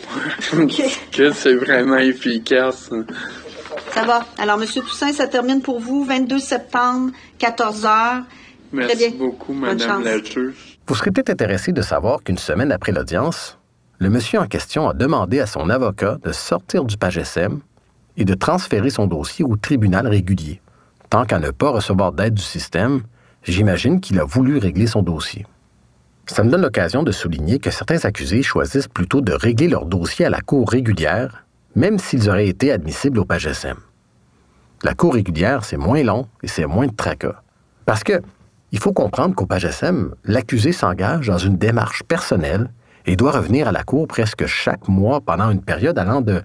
que 1.11 1.31
c'est 1.31 1.55
vraiment 1.55 1.97
efficace. 1.97 2.89
Hein. 2.91 3.05
Ça 3.91 4.03
va. 4.03 4.25
Alors, 4.37 4.61
M. 4.61 4.67
Toussaint, 4.67 5.11
ça 5.11 5.27
termine 5.27 5.61
pour 5.61 5.79
vous, 5.79 6.03
22 6.03 6.39
septembre, 6.39 7.11
14 7.39 7.85
heures. 7.85 8.23
Merci 8.75 9.15
beaucoup, 9.17 9.53
Madame 9.53 10.03
la 10.03 10.21
juge. 10.21 10.79
Vous 10.87 10.95
serez 10.95 11.11
peut-être 11.11 11.29
intéressé 11.29 11.71
de 11.71 11.81
savoir 11.81 12.21
qu'une 12.23 12.37
semaine 12.37 12.71
après 12.71 12.91
l'audience, 12.91 13.57
le 13.99 14.09
monsieur 14.09 14.39
en 14.39 14.47
question 14.47 14.89
a 14.89 14.93
demandé 14.93 15.39
à 15.39 15.45
son 15.45 15.69
avocat 15.69 16.17
de 16.23 16.31
sortir 16.31 16.83
du 16.83 16.97
PAGSM 16.97 17.59
et 18.17 18.25
de 18.25 18.33
transférer 18.33 18.89
son 18.89 19.07
dossier 19.07 19.45
au 19.45 19.55
tribunal 19.55 20.07
régulier. 20.07 20.61
Tant 21.09 21.25
qu'à 21.25 21.39
ne 21.39 21.51
pas 21.51 21.69
recevoir 21.69 22.11
d'aide 22.11 22.33
du 22.33 22.41
système, 22.41 23.03
j'imagine 23.43 24.01
qu'il 24.01 24.19
a 24.19 24.25
voulu 24.25 24.57
régler 24.57 24.87
son 24.87 25.01
dossier. 25.01 25.45
Ça 26.27 26.43
me 26.43 26.49
donne 26.49 26.61
l'occasion 26.61 27.03
de 27.03 27.11
souligner 27.11 27.59
que 27.59 27.71
certains 27.71 28.03
accusés 28.03 28.41
choisissent 28.43 28.87
plutôt 28.87 29.21
de 29.21 29.31
régler 29.31 29.67
leur 29.67 29.85
dossier 29.85 30.25
à 30.25 30.29
la 30.29 30.41
cour 30.41 30.69
régulière, 30.69 31.45
même 31.75 31.99
s'ils 31.99 32.29
auraient 32.29 32.47
été 32.47 32.71
admissibles 32.71 33.19
au 33.19 33.25
PAGSM. 33.25 33.77
La 34.83 34.93
cour 34.93 35.13
régulière, 35.13 35.63
c'est 35.63 35.77
moins 35.77 36.03
long 36.03 36.27
et 36.43 36.47
c'est 36.47 36.65
moins 36.65 36.87
de 36.87 36.95
tracas. 36.95 37.41
Parce 37.85 38.03
que, 38.03 38.21
il 38.75 38.81
faut 38.81 38.91
comprendre 38.91 39.35
qu'au 39.35 39.45
PAGSM, 39.45 40.13
l'accusé 40.25 40.73
s'engage 40.73 41.27
dans 41.27 41.37
une 41.37 41.55
démarche 41.55 42.03
personnelle 42.03 42.69
et 43.05 43.15
doit 43.15 43.31
revenir 43.31 43.69
à 43.69 43.71
la 43.71 43.83
cour 43.83 44.05
presque 44.05 44.47
chaque 44.47 44.89
mois 44.89 45.21
pendant 45.21 45.49
une 45.49 45.61
période 45.61 45.97
allant 45.97 46.19
de 46.19 46.43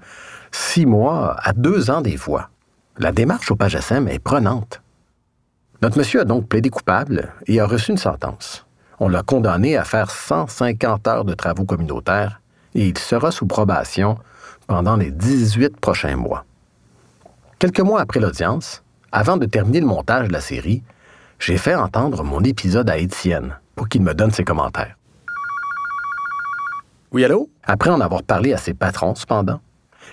six 0.53 0.87
mois 0.87 1.35
à 1.43 1.53
deux 1.53 1.91
ans 1.91 2.03
des 2.03 2.17
fois. 2.17 2.51
La 2.99 3.11
démarche 3.11 3.51
au 3.51 3.57
PAGSM 3.57 4.07
est 4.07 4.21
prenante. 4.21 4.81
Notre 5.83 5.99
monsieur 5.99 6.21
a 6.21 6.25
donc 6.25 6.47
plaidé 6.47 6.71
coupable 6.71 7.33
et 7.49 7.59
a 7.59 7.67
reçu 7.67 7.91
une 7.91 7.99
sentence. 7.99 8.65
On 9.01 9.09
l'a 9.09 9.25
condamné 9.25 9.77
à 9.77 9.83
faire 9.83 10.13
150 10.13 11.09
heures 11.09 11.25
de 11.25 11.35
travaux 11.35 11.65
communautaires 11.65 12.41
et 12.77 12.87
il 12.87 12.97
sera 12.97 13.33
sous 13.33 13.47
probation 13.47 14.17
pendant 14.69 14.95
les 14.95 15.11
18 15.11 15.81
prochains 15.81 16.15
mois. 16.15 16.45
Quelques 17.59 17.81
mois 17.81 18.01
après 18.01 18.21
l'audience, 18.21 18.85
avant 19.11 19.37
de 19.37 19.47
terminer 19.47 19.81
le 19.81 19.87
montage 19.87 20.29
de 20.29 20.33
la 20.33 20.41
série, 20.41 20.85
j'ai 21.41 21.57
fait 21.57 21.75
entendre 21.75 22.23
mon 22.23 22.43
épisode 22.43 22.89
à 22.91 22.99
Étienne 22.99 23.57
pour 23.75 23.89
qu'il 23.89 24.03
me 24.03 24.15
donne 24.15 24.31
ses 24.31 24.45
commentaires. 24.45 24.97
Oui, 27.13 27.25
allô? 27.25 27.49
Après 27.65 27.91
en 27.91 28.01
avoir 28.01 28.23
parlé 28.23 28.53
à 28.53 28.59
ses 28.59 28.75
patrons, 28.75 29.15
cependant, 29.15 29.61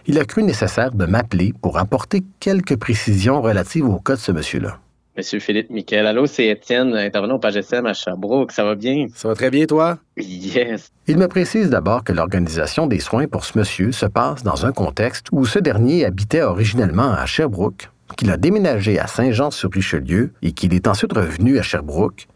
il 0.07 0.17
a 0.19 0.25
cru 0.25 0.41
nécessaire 0.41 0.91
de 0.91 1.05
m'appeler 1.05 1.53
pour 1.61 1.77
apporter 1.77 2.23
quelques 2.39 2.77
précisions 2.77 3.41
relatives 3.41 3.85
au 3.85 3.99
cas 3.99 4.15
de 4.15 4.19
ce 4.19 4.31
monsieur-là. 4.31 4.79
Monsieur 5.17 5.39
Philippe 5.39 5.69
Miquel. 5.71 6.05
Allô, 6.05 6.27
c'est 6.27 6.45
Étienne, 6.45 6.95
intervenant 6.95 7.35
au 7.35 7.39
PAGSM 7.39 7.85
à 7.87 7.93
Sherbrooke. 7.93 8.51
Ça 8.51 8.63
va 8.63 8.75
bien? 8.75 9.07
Ça 9.15 9.27
va 9.27 9.33
très 9.33 9.49
bien, 9.49 9.65
toi? 9.65 9.97
Yes. 10.15 10.91
Il 11.07 11.17
me 11.17 11.27
précise 11.27 11.71
d'abord 11.71 12.03
que 12.03 12.13
l'organisation 12.13 12.85
des 12.85 12.99
soins 12.99 13.27
pour 13.27 13.43
ce 13.43 13.57
monsieur 13.57 13.91
se 13.91 14.05
passe 14.05 14.43
dans 14.43 14.65
un 14.65 14.71
contexte 14.71 15.27
où 15.31 15.45
ce 15.45 15.57
dernier 15.57 16.05
habitait 16.05 16.43
originellement 16.43 17.11
à 17.11 17.25
Sherbrooke, 17.25 17.89
qu'il 18.15 18.31
a 18.31 18.37
déménagé 18.37 18.99
à 18.99 19.07
Saint-Jean-sur-Richelieu 19.07 20.31
et 20.41 20.51
qu'il 20.51 20.73
est 20.73 20.87
ensuite 20.87 21.13
revenu 21.13 21.59
à 21.59 21.61
Sherbrooke, 21.61 22.27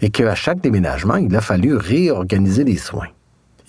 et 0.00 0.10
qu'à 0.10 0.34
chaque 0.34 0.60
déménagement, 0.60 1.16
il 1.16 1.34
a 1.34 1.40
fallu 1.40 1.76
réorganiser 1.76 2.64
les 2.64 2.76
soins. 2.76 3.08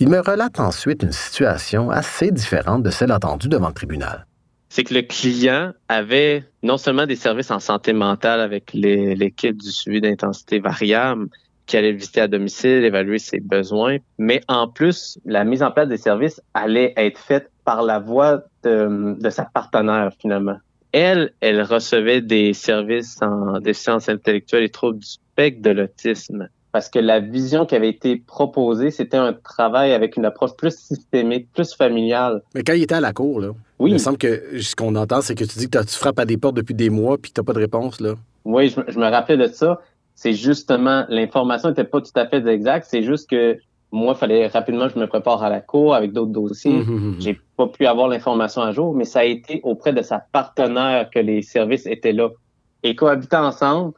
Il 0.00 0.08
me 0.08 0.20
relate 0.20 0.60
ensuite 0.60 1.02
une 1.02 1.12
situation 1.12 1.90
assez 1.90 2.30
différente 2.30 2.82
de 2.82 2.90
celle 2.90 3.12
entendue 3.12 3.48
devant 3.48 3.68
le 3.68 3.74
tribunal 3.74 4.26
c'est 4.74 4.82
que 4.82 4.94
le 4.94 5.02
client 5.02 5.72
avait 5.88 6.42
non 6.64 6.78
seulement 6.78 7.06
des 7.06 7.14
services 7.14 7.52
en 7.52 7.60
santé 7.60 7.92
mentale 7.92 8.40
avec 8.40 8.72
l'équipe 8.74 9.56
du 9.56 9.70
suivi 9.70 10.00
d'intensité 10.00 10.58
variable 10.58 11.28
qui 11.66 11.76
allait 11.76 11.92
visiter 11.92 12.22
à 12.22 12.26
domicile, 12.26 12.84
évaluer 12.84 13.20
ses 13.20 13.38
besoins, 13.38 13.98
mais 14.18 14.40
en 14.48 14.66
plus, 14.66 15.16
la 15.24 15.44
mise 15.44 15.62
en 15.62 15.70
place 15.70 15.86
des 15.86 15.96
services 15.96 16.42
allait 16.54 16.92
être 16.96 17.20
faite 17.20 17.52
par 17.64 17.82
la 17.82 18.00
voix 18.00 18.42
de, 18.64 19.16
sa 19.30 19.44
partenaire 19.44 20.10
finalement. 20.18 20.58
Elle, 20.96 21.32
elle 21.40 21.60
recevait 21.62 22.20
des 22.20 22.52
services 22.52 23.18
en 23.20 23.58
déficience 23.58 24.08
intellectuelle 24.08 24.62
et 24.62 24.68
troubles 24.68 25.00
du 25.00 25.06
spectre 25.06 25.60
de 25.60 25.70
l'autisme 25.70 26.48
parce 26.74 26.88
que 26.88 26.98
la 26.98 27.20
vision 27.20 27.66
qui 27.66 27.76
avait 27.76 27.88
été 27.88 28.16
proposée, 28.16 28.90
c'était 28.90 29.16
un 29.16 29.32
travail 29.32 29.92
avec 29.92 30.16
une 30.16 30.24
approche 30.24 30.56
plus 30.56 30.76
systémique, 30.76 31.46
plus 31.54 31.72
familiale. 31.72 32.42
Mais 32.52 32.64
quand 32.64 32.72
il 32.72 32.82
était 32.82 32.96
à 32.96 33.00
la 33.00 33.12
cour, 33.12 33.40
là, 33.40 33.50
il 33.78 33.92
me 33.92 33.98
semble 33.98 34.18
que 34.18 34.60
ce 34.60 34.74
qu'on 34.74 34.96
entend, 34.96 35.20
c'est 35.20 35.36
que 35.36 35.44
tu 35.44 35.56
dis 35.56 35.70
que 35.70 35.78
tu 35.84 35.94
frappes 35.94 36.18
à 36.18 36.24
des 36.24 36.36
portes 36.36 36.56
depuis 36.56 36.74
des 36.74 36.90
mois 36.90 37.16
puis 37.16 37.30
que 37.30 37.36
tu 37.36 37.40
n'as 37.40 37.44
pas 37.44 37.52
de 37.52 37.60
réponse. 37.60 38.00
Là. 38.00 38.14
Oui, 38.44 38.70
je, 38.70 38.98
me 38.98 39.08
rappelais 39.08 39.36
de 39.36 39.46
ça. 39.46 39.82
C'est 40.16 40.32
justement, 40.32 41.04
l'information 41.08 41.68
n'était 41.68 41.84
pas 41.84 42.00
tout 42.00 42.10
à 42.16 42.26
fait 42.26 42.44
exacte. 42.48 42.88
C'est 42.90 43.04
juste 43.04 43.30
que 43.30 43.56
moi, 43.94 44.14
il 44.16 44.18
fallait 44.18 44.46
rapidement 44.46 44.88
que 44.88 44.94
je 44.94 44.98
me 44.98 45.06
prépare 45.06 45.42
à 45.42 45.48
la 45.48 45.60
cour 45.60 45.94
avec 45.94 46.12
d'autres 46.12 46.32
dossiers. 46.32 46.82
Je 46.82 46.90
hum, 46.90 46.96
hum, 46.96 47.16
J'ai 47.20 47.38
pas 47.56 47.68
pu 47.68 47.86
avoir 47.86 48.08
l'information 48.08 48.62
à 48.62 48.72
jour, 48.72 48.94
mais 48.94 49.04
ça 49.04 49.20
a 49.20 49.24
été 49.24 49.60
auprès 49.62 49.92
de 49.92 50.02
sa 50.02 50.18
partenaire 50.18 51.08
que 51.10 51.18
les 51.18 51.42
services 51.42 51.86
étaient 51.86 52.12
là. 52.12 52.30
Et 52.82 52.94
cohabitant 52.94 53.46
ensemble, 53.46 53.94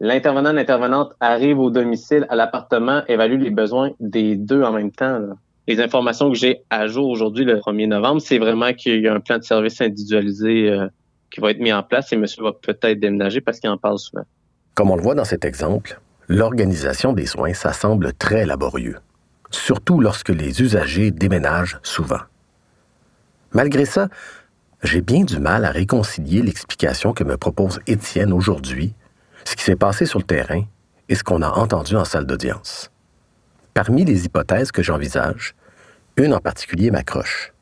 L'intervenant, 0.00 0.52
l'intervenante 0.52 1.12
arrive 1.20 1.58
au 1.58 1.70
domicile, 1.70 2.26
à 2.28 2.36
l'appartement, 2.36 3.02
évalue 3.08 3.40
les 3.40 3.50
besoins 3.50 3.92
des 3.98 4.36
deux 4.36 4.62
en 4.62 4.72
même 4.72 4.90
temps. 4.90 5.20
Les 5.66 5.80
informations 5.80 6.30
que 6.30 6.36
j'ai 6.36 6.60
à 6.68 6.86
jour 6.86 7.08
aujourd'hui, 7.08 7.44
le 7.44 7.56
1er 7.56 7.88
novembre, 7.88 8.20
c'est 8.20 8.38
vraiment 8.38 8.72
qu'il 8.74 9.00
y 9.00 9.08
a 9.08 9.14
un 9.14 9.20
plan 9.20 9.38
de 9.38 9.42
service 9.42 9.80
individualisé 9.80 10.70
euh, 10.70 10.86
qui 11.30 11.40
va 11.40 11.50
être 11.50 11.60
mis 11.60 11.72
en 11.72 11.82
place 11.82 12.12
et 12.12 12.16
monsieur 12.16 12.42
va 12.42 12.52
peut-être 12.52 13.00
déménager 13.00 13.40
parce 13.40 13.58
qu'il 13.58 13.70
en 13.70 13.78
parle 13.78 13.98
souvent. 13.98 14.24
Comme 14.74 14.90
on 14.90 14.96
le 14.96 15.02
voit 15.02 15.14
dans 15.14 15.24
cet 15.24 15.46
exemple, 15.46 15.98
l'organisation 16.28 17.14
des 17.14 17.26
soins, 17.26 17.54
ça 17.54 17.72
semble 17.72 18.12
très 18.12 18.44
laborieux, 18.44 18.96
surtout 19.50 20.00
lorsque 20.00 20.30
les 20.30 20.62
usagers 20.62 21.10
déménagent 21.10 21.78
souvent. 21.82 22.20
Malgré 23.52 23.84
ça, 23.84 24.08
j'ai 24.82 25.00
bien 25.00 25.24
du 25.24 25.38
mal 25.38 25.64
à 25.64 25.70
réconcilier 25.70 26.42
l'explication 26.42 27.12
que 27.12 27.24
me 27.24 27.36
propose 27.36 27.80
Étienne 27.86 28.32
aujourd'hui 28.32 28.94
ce 29.44 29.54
qui 29.54 29.62
s'est 29.62 29.76
passé 29.76 30.06
sur 30.06 30.18
le 30.18 30.24
terrain 30.24 30.64
et 31.08 31.14
ce 31.14 31.22
qu'on 31.22 31.42
a 31.42 31.48
entendu 31.48 31.96
en 31.96 32.04
salle 32.04 32.26
d'audience. 32.26 32.90
Parmi 33.74 34.04
les 34.04 34.24
hypothèses 34.24 34.72
que 34.72 34.82
j'envisage, 34.82 35.54
une 36.16 36.34
en 36.34 36.40
particulier 36.40 36.90
m'accroche. 36.90 37.52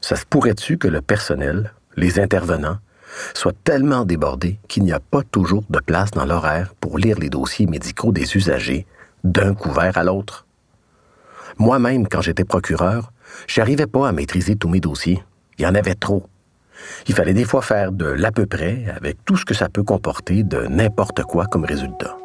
Ça 0.00 0.16
se 0.16 0.24
pourrait-tu 0.24 0.78
que 0.78 0.88
le 0.88 1.02
personnel, 1.02 1.72
les 1.96 2.20
intervenants, 2.20 2.78
soient 3.34 3.54
tellement 3.64 4.04
débordés 4.04 4.58
qu'il 4.68 4.84
n'y 4.84 4.92
a 4.92 5.00
pas 5.00 5.22
toujours 5.22 5.64
de 5.68 5.80
place 5.80 6.10
dans 6.10 6.26
l'horaire 6.26 6.74
pour 6.80 6.98
lire 6.98 7.18
les 7.18 7.30
dossiers 7.30 7.66
médicaux 7.66 8.12
des 8.12 8.36
usagers 8.36 8.86
d'un 9.24 9.54
couvert 9.54 9.98
à 9.98 10.04
l'autre? 10.04 10.45
Moi-même, 11.58 12.08
quand 12.08 12.20
j'étais 12.20 12.44
procureur, 12.44 13.12
j'arrivais 13.46 13.86
pas 13.86 14.08
à 14.08 14.12
maîtriser 14.12 14.56
tous 14.56 14.68
mes 14.68 14.80
dossiers. 14.80 15.22
Il 15.58 15.62
y 15.62 15.66
en 15.66 15.74
avait 15.74 15.94
trop. 15.94 16.26
Il 17.08 17.14
fallait 17.14 17.34
des 17.34 17.44
fois 17.44 17.62
faire 17.62 17.92
de 17.92 18.06
l'à 18.06 18.32
peu 18.32 18.46
près 18.46 18.84
avec 18.94 19.24
tout 19.24 19.36
ce 19.36 19.44
que 19.44 19.54
ça 19.54 19.68
peut 19.68 19.82
comporter 19.82 20.42
de 20.42 20.66
n'importe 20.66 21.22
quoi 21.22 21.46
comme 21.46 21.64
résultat. 21.64 22.16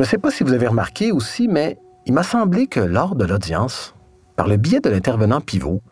Je 0.00 0.04
ne 0.06 0.08
sais 0.08 0.16
pas 0.16 0.30
si 0.30 0.44
vous 0.44 0.54
avez 0.54 0.66
remarqué 0.66 1.12
aussi, 1.12 1.46
mais 1.46 1.76
il 2.06 2.14
m'a 2.14 2.22
semblé 2.22 2.68
que 2.68 2.80
lors 2.80 3.14
de 3.14 3.26
l'audience, 3.26 3.94
par 4.34 4.48
le 4.48 4.56
biais 4.56 4.80
de 4.80 4.88
l'intervenant 4.88 5.42
pivot, 5.42 5.82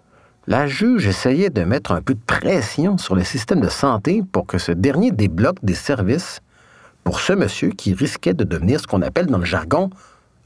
la 0.47 0.67
juge 0.67 1.07
essayait 1.07 1.51
de 1.51 1.63
mettre 1.63 1.93
un 1.93 2.01
peu 2.01 2.15
de 2.15 2.21
pression 2.27 2.97
sur 2.97 3.15
le 3.15 3.23
système 3.23 3.61
de 3.61 3.69
santé 3.69 4.23
pour 4.33 4.47
que 4.47 4.57
ce 4.57 4.73
dernier 4.73 5.11
débloque 5.11 5.63
des 5.63 5.75
services 5.75 6.41
pour 7.05 7.21
ce 7.21 7.35
monsieur 7.35 7.69
qui 7.69 7.93
risquait 7.93 8.33
de 8.33 8.45
devenir 8.45 8.81
ce 8.81 8.87
qu'on 8.87 9.03
appelle 9.03 9.27
dans 9.27 9.37
le 9.37 9.45
jargon 9.45 9.91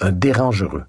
un 0.00 0.10
dérangereux. 0.10 0.82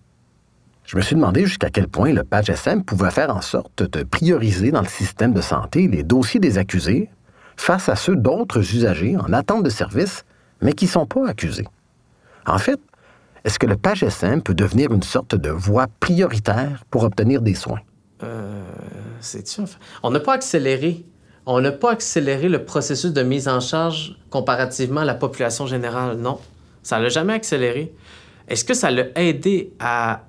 Je 0.86 0.98
me 0.98 1.04
suis 1.04 1.16
demandé 1.16 1.46
jusqu'à 1.46 1.70
quel 1.70 1.88
point 1.88 2.12
le 2.12 2.24
PAGSM 2.24 2.84
pouvait 2.84 3.12
faire 3.12 3.30
en 3.38 3.42
sorte 3.42 3.84
de 3.84 4.02
prioriser 4.02 4.72
dans 4.72 4.82
le 4.82 4.88
système 4.88 5.34
de 5.34 5.42
santé 5.42 5.88
les 5.88 6.02
dossiers 6.02 6.40
des 6.40 6.58
accusés 6.58 7.12
face 7.56 7.88
à 7.88 7.96
ceux 7.96 8.16
d'autres 8.16 8.62
usagers 8.74 9.16
en 9.16 9.32
attente 9.32 9.62
de 9.62 9.70
services, 9.70 10.26
mais 10.64 10.74
qui 10.74 10.86
ne 10.86 10.90
sont 10.90 11.06
pas 11.06 11.30
accusés. 11.30 11.68
En 12.46 12.58
fait, 12.58 12.80
est-ce 13.44 13.60
que 13.60 13.66
le 13.66 13.76
PAGSM 13.76 14.42
peut 14.42 14.54
devenir 14.54 14.92
une 14.92 15.04
sorte 15.04 15.36
de 15.36 15.50
voie 15.50 15.88
prioritaire 16.00 16.84
pour 16.90 17.04
obtenir 17.04 17.42
des 17.42 17.56
soins? 17.56 17.82
Euh, 18.24 18.64
c'est 19.20 19.48
sûr. 19.48 19.66
On 20.02 20.12
n'a 20.12 20.20
pas 20.20 20.34
accéléré. 20.34 21.06
On 21.46 21.60
n'a 21.60 21.74
pas 21.74 21.92
accéléré 21.92 22.48
le 22.48 22.64
processus 22.64 23.12
de 23.12 23.22
mise 23.22 23.50
en 23.50 23.60
charge 23.60 24.18
comparativement 24.30 25.02
à 25.02 25.06
la 25.06 25.16
population 25.16 25.68
générale. 25.68 26.18
Non. 26.18 26.40
Ça 26.84 27.00
l'a 27.00 27.10
jamais 27.10 27.34
accéléré. 27.34 27.94
Est-ce 28.48 28.64
que 28.64 28.74
ça 28.74 28.92
l'a 28.92 29.06
aidé 29.16 29.74
à, 29.80 30.24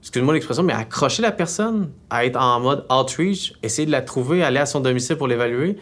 excuse-moi 0.00 0.32
l'expression, 0.34 0.62
mais 0.62 0.72
à 0.72 0.78
accrocher 0.78 1.22
la 1.22 1.32
personne, 1.32 1.90
à 2.08 2.24
être 2.24 2.40
en 2.40 2.60
mode 2.60 2.86
outreach, 2.90 3.52
essayer 3.62 3.86
de 3.86 3.92
la 3.92 4.02
trouver, 4.02 4.42
aller 4.42 4.60
à 4.60 4.66
son 4.66 4.80
domicile 4.80 5.16
pour 5.16 5.28
l'évaluer? 5.28 5.78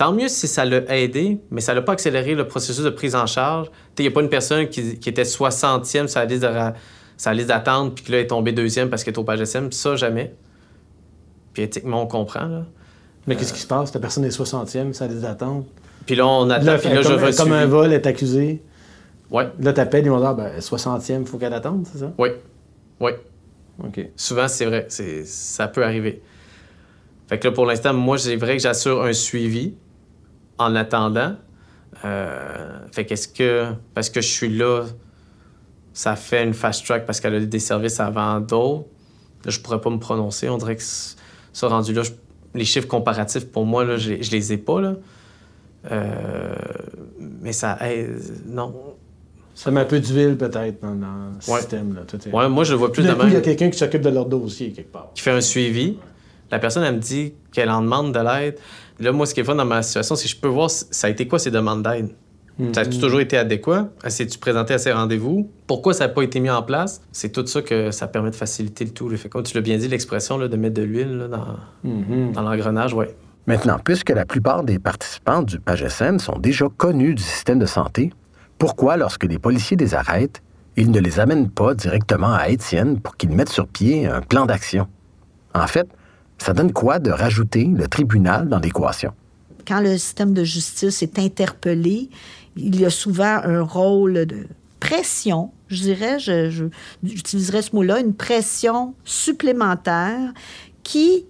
Tant 0.00 0.14
mieux 0.14 0.28
si 0.28 0.48
ça 0.48 0.64
l'a 0.64 0.80
aidé, 0.96 1.42
mais 1.50 1.60
ça 1.60 1.74
l'a 1.74 1.82
pas 1.82 1.92
accéléré 1.92 2.34
le 2.34 2.46
processus 2.48 2.82
de 2.82 2.88
prise 2.88 3.14
en 3.14 3.26
charge. 3.26 3.70
Il 3.98 4.02
n'y 4.02 4.08
a 4.08 4.10
pas 4.10 4.22
une 4.22 4.30
personne 4.30 4.66
qui, 4.66 4.92
était 4.92 5.24
60e 5.24 6.06
sur 6.06 6.20
la 6.20 7.34
liste 7.34 7.48
d'attente, 7.48 7.96
puis 7.96 8.04
qui 8.04 8.12
là 8.12 8.20
est 8.20 8.28
tombée 8.28 8.52
deuxième 8.52 8.88
parce 8.88 9.04
qu'elle 9.04 9.12
est 9.12 9.18
au 9.18 9.24
PAGSM. 9.24 9.70
Ça, 9.72 9.96
jamais. 9.96 10.34
Puis 11.52 11.64
éthiquement, 11.64 12.04
on 12.04 12.06
comprend. 12.06 12.64
Mais 13.26 13.36
qu'est-ce 13.36 13.52
qui 13.52 13.60
se 13.60 13.66
passe? 13.66 13.92
La 13.92 14.00
personne 14.00 14.24
est 14.24 14.34
60e, 14.34 14.94
ça 14.94 15.04
a 15.04 15.08
des 15.08 15.22
attentes. 15.22 15.66
Puis 16.06 16.14
là, 16.14 16.26
on 16.26 16.48
attend. 16.48 16.78
puis 16.78 16.88
là, 16.88 17.02
comme, 17.02 17.18
je 17.18 17.36
comme 17.36 17.52
un 17.52 17.66
vol 17.66 17.92
est 17.92 18.06
accusé. 18.06 18.62
Oui. 19.30 19.44
Là, 19.60 19.74
tu 19.74 19.80
appelles, 19.80 20.06
ils 20.06 20.10
vont 20.10 20.20
dire, 20.20 20.34
ben, 20.34 20.50
60e, 20.58 21.20
il 21.20 21.26
faut 21.26 21.36
qu'elle 21.36 21.52
attende, 21.52 21.86
c'est 21.92 21.98
ça? 21.98 22.10
Oui. 22.16 22.30
Oui. 23.00 23.10
OK. 23.84 24.00
Souvent, 24.16 24.48
c'est 24.48 24.64
vrai. 24.64 24.86
Ça 25.26 25.68
peut 25.68 25.84
arriver. 25.84 26.22
Fait 27.28 27.38
que 27.38 27.48
là, 27.48 27.52
pour 27.52 27.66
l'instant, 27.66 27.92
moi, 27.92 28.16
c'est 28.16 28.36
vrai 28.36 28.56
que 28.56 28.62
j'assure 28.62 29.02
un 29.02 29.12
suivi 29.12 29.74
en 30.60 30.74
attendant. 30.76 31.34
Euh, 32.04 32.78
fait 32.92 33.04
qu'est-ce 33.04 33.28
que, 33.28 33.72
parce 33.94 34.10
que 34.10 34.20
je 34.20 34.28
suis 34.28 34.48
là, 34.48 34.84
ça 35.92 36.16
fait 36.16 36.44
une 36.44 36.54
fast 36.54 36.86
track 36.86 37.04
parce 37.06 37.20
qu'elle 37.20 37.34
a 37.34 37.40
des 37.40 37.58
services 37.58 38.00
avant 38.00 38.40
d'autres. 38.40 38.86
Là, 39.44 39.50
je 39.50 39.60
pourrais 39.60 39.80
pas 39.80 39.90
me 39.90 39.98
prononcer. 39.98 40.48
On 40.48 40.58
dirait 40.58 40.76
que 40.76 40.82
ça 40.82 41.68
rendu 41.68 41.92
là, 41.92 42.02
les 42.54 42.64
chiffres 42.64 42.88
comparatifs 42.88 43.46
pour 43.50 43.66
moi, 43.66 43.84
là, 43.84 43.96
je, 43.96 44.22
je 44.22 44.30
les 44.30 44.52
ai 44.52 44.58
pas. 44.58 44.80
Là. 44.80 44.94
Euh, 45.90 46.54
mais 47.40 47.52
ça 47.52 47.78
non. 48.46 48.74
Ça 49.54 49.70
met 49.70 49.80
un 49.80 49.84
peu 49.84 50.00
d'huile 50.00 50.36
peut-être 50.36 50.80
dans, 50.80 50.94
le 50.94 51.40
système. 51.40 51.94
Là. 51.94 52.02
Ouais, 52.32 52.48
moi, 52.48 52.64
je 52.64 52.72
le 52.72 52.78
vois 52.78 52.92
plus 52.92 53.02
de 53.02 53.12
même. 53.12 53.28
Il 53.28 53.34
y 53.34 53.36
a 53.36 53.40
quelqu'un 53.40 53.68
qui 53.68 53.78
s'occupe 53.78 54.00
de 54.02 54.08
leur 54.08 54.26
dossier 54.26 54.72
quelque 54.72 54.92
part. 54.92 55.10
Qui 55.14 55.22
fait 55.22 55.32
un 55.32 55.40
suivi. 55.40 55.98
La 56.50 56.58
personne, 56.58 56.82
elle 56.82 56.96
me 56.96 57.00
dit 57.00 57.34
qu'elle 57.52 57.70
en 57.70 57.82
demande 57.82 58.12
de 58.12 58.20
l'aide. 58.20 58.58
Là, 58.98 59.12
moi, 59.12 59.26
ce 59.26 59.34
qui 59.34 59.40
est 59.40 59.44
fun 59.44 59.54
dans 59.54 59.64
ma 59.64 59.82
situation, 59.82 60.16
c'est 60.16 60.24
que 60.24 60.30
je 60.30 60.36
peux 60.36 60.48
voir 60.48 60.70
ça 60.70 61.06
a 61.06 61.10
été 61.10 61.26
quoi 61.26 61.38
ces 61.38 61.50
demandes 61.50 61.82
d'aide? 61.82 62.10
Ça 62.72 62.82
a-tu 62.82 62.96
mhm. 62.96 63.00
toujours 63.00 63.20
été 63.20 63.38
adéquat? 63.38 63.88
S'est-tu 64.06 64.38
présenté 64.38 64.74
à 64.74 64.78
ces 64.78 64.92
rendez-vous? 64.92 65.50
Pourquoi 65.66 65.94
ça 65.94 66.06
n'a 66.06 66.12
pas 66.12 66.22
été 66.22 66.40
mis 66.40 66.50
en 66.50 66.62
place? 66.62 67.00
C'est 67.10 67.32
tout 67.32 67.46
ça 67.46 67.62
que 67.62 67.90
ça 67.90 68.06
permet 68.06 68.30
de 68.30 68.36
faciliter 68.36 68.84
le 68.84 68.90
tout. 68.90 69.08
Fait, 69.16 69.28
comme 69.28 69.42
tu 69.42 69.54
l'as 69.54 69.62
bien 69.62 69.78
dit, 69.78 69.88
l'expression 69.88 70.38
de 70.38 70.56
mettre 70.56 70.74
de 70.74 70.82
l'huile 70.82 71.28
dans, 71.30 71.90
mhm. 71.90 72.32
dans 72.32 72.42
l'engrenage, 72.42 72.92
oui. 72.92 73.06
Maintenant, 73.46 73.78
puisque 73.82 74.10
la 74.10 74.26
plupart 74.26 74.62
des 74.62 74.78
participants 74.78 75.42
du 75.42 75.58
PAGSM 75.58 76.18
sont 76.18 76.38
déjà 76.38 76.66
connus 76.76 77.14
du 77.14 77.22
système 77.22 77.58
de 77.58 77.66
santé, 77.66 78.12
pourquoi, 78.58 78.96
lorsque 78.98 79.24
les 79.24 79.38
policiers 79.38 79.76
les 79.76 79.94
arrêtent, 79.94 80.42
ils 80.76 80.90
ne 80.90 81.00
les 81.00 81.18
amènent 81.18 81.50
pas 81.50 81.74
directement 81.74 82.32
à 82.34 82.48
Étienne 82.50 83.00
pour 83.00 83.16
qu'il 83.16 83.30
mette 83.30 83.48
sur 83.48 83.66
pied 83.66 84.06
un 84.06 84.20
plan 84.20 84.44
d'action? 84.44 84.86
En 85.54 85.66
fait, 85.66 85.88
ça 86.40 86.54
donne 86.54 86.72
quoi 86.72 86.98
de 86.98 87.10
rajouter 87.10 87.64
le 87.64 87.86
tribunal 87.86 88.48
dans 88.48 88.58
l'équation? 88.58 89.12
Quand 89.68 89.80
le 89.80 89.98
système 89.98 90.32
de 90.32 90.42
justice 90.42 91.02
est 91.02 91.18
interpellé, 91.18 92.08
il 92.56 92.80
y 92.80 92.84
a 92.84 92.90
souvent 92.90 93.40
un 93.44 93.62
rôle 93.62 94.26
de 94.26 94.46
pression, 94.80 95.50
je 95.68 95.82
dirais, 95.82 96.18
j'utiliserais 97.02 97.62
ce 97.62 97.76
mot-là, 97.76 98.00
une 98.00 98.14
pression 98.14 98.94
supplémentaire 99.04 100.32
qui 100.82 101.26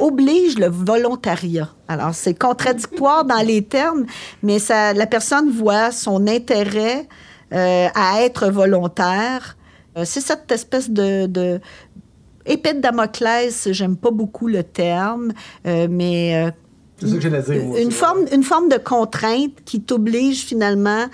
oblige 0.00 0.58
le 0.58 0.66
volontariat. 0.66 1.70
Alors, 1.86 2.14
c'est 2.14 2.34
contradictoire 2.34 3.24
dans 3.24 3.46
les 3.46 3.62
termes, 3.62 4.06
mais 4.42 4.58
ça, 4.58 4.94
la 4.94 5.06
personne 5.06 5.50
voit 5.50 5.92
son 5.92 6.26
intérêt 6.26 7.06
euh, 7.52 7.88
à 7.94 8.22
être 8.22 8.48
volontaire. 8.48 9.56
Euh, 9.96 10.04
c'est 10.04 10.20
cette 10.20 10.50
espèce 10.50 10.90
de, 10.90 11.26
de 11.26 11.60
épée 12.46 12.74
de 12.74 12.80
Damoclès, 12.80 13.68
j'aime 13.72 13.96
pas 13.96 14.10
beaucoup 14.10 14.48
le 14.48 14.62
terme, 14.62 15.32
euh, 15.66 15.86
mais 15.90 16.52
c'est 16.98 17.08
ça 17.08 17.16
que 17.16 17.52
dire. 17.52 17.76
une, 17.82 17.90
forme, 17.90 18.20
une 18.32 18.42
forme 18.42 18.68
de 18.68 18.78
contrainte 18.78 19.52
qui 19.64 19.80
t'oblige 19.80 20.44
finalement 20.44 21.06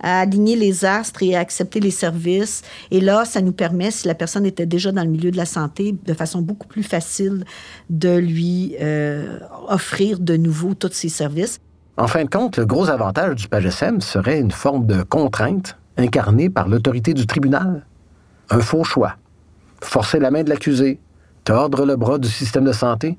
à 0.00 0.20
aligner 0.20 0.56
les 0.56 0.84
astres 0.84 1.22
et 1.22 1.34
à 1.36 1.40
accepter 1.40 1.80
les 1.80 1.90
services. 1.90 2.62
Et 2.90 3.00
là, 3.00 3.24
ça 3.24 3.40
nous 3.40 3.52
permet, 3.52 3.90
si 3.90 4.06
la 4.06 4.14
personne 4.14 4.44
était 4.44 4.66
déjà 4.66 4.92
dans 4.92 5.02
le 5.02 5.10
milieu 5.10 5.30
de 5.30 5.36
la 5.36 5.46
santé, 5.46 5.94
de 6.04 6.14
façon 6.14 6.42
beaucoup 6.42 6.66
plus 6.66 6.82
facile 6.82 7.44
de 7.90 8.16
lui 8.16 8.76
euh, 8.80 9.38
offrir 9.68 10.18
de 10.18 10.36
nouveau 10.36 10.74
tous 10.74 10.92
ces 10.92 11.08
services. 11.08 11.60
En 11.96 12.08
fin 12.08 12.24
de 12.24 12.30
compte, 12.30 12.58
le 12.58 12.66
gros 12.66 12.90
avantage 12.90 13.36
du 13.36 13.48
PAGSM 13.48 14.00
serait 14.00 14.38
une 14.38 14.50
forme 14.50 14.86
de 14.86 15.02
contrainte 15.02 15.78
incarnée 15.96 16.50
par 16.50 16.68
l'autorité 16.68 17.14
du 17.14 17.26
tribunal. 17.26 17.86
Un 18.50 18.60
faux 18.60 18.84
choix. 18.84 19.16
Forcer 19.82 20.18
la 20.18 20.30
main 20.30 20.42
de 20.42 20.48
l'accusé, 20.48 20.98
tordre 21.44 21.84
le 21.86 21.96
bras 21.96 22.18
du 22.18 22.28
système 22.28 22.64
de 22.64 22.72
santé 22.72 23.18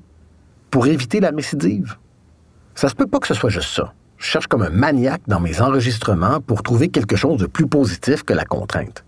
pour 0.70 0.86
éviter 0.86 1.20
la 1.20 1.30
récidive. 1.30 1.96
Ça 2.74 2.88
se 2.88 2.94
peut 2.94 3.06
pas 3.06 3.18
que 3.18 3.26
ce 3.26 3.34
soit 3.34 3.50
juste 3.50 3.74
ça. 3.74 3.94
Je 4.18 4.26
cherche 4.26 4.46
comme 4.48 4.62
un 4.62 4.70
maniaque 4.70 5.22
dans 5.26 5.40
mes 5.40 5.60
enregistrements 5.60 6.40
pour 6.40 6.62
trouver 6.62 6.88
quelque 6.88 7.16
chose 7.16 7.38
de 7.38 7.46
plus 7.46 7.66
positif 7.66 8.24
que 8.24 8.32
la 8.32 8.44
contrainte. 8.44 9.04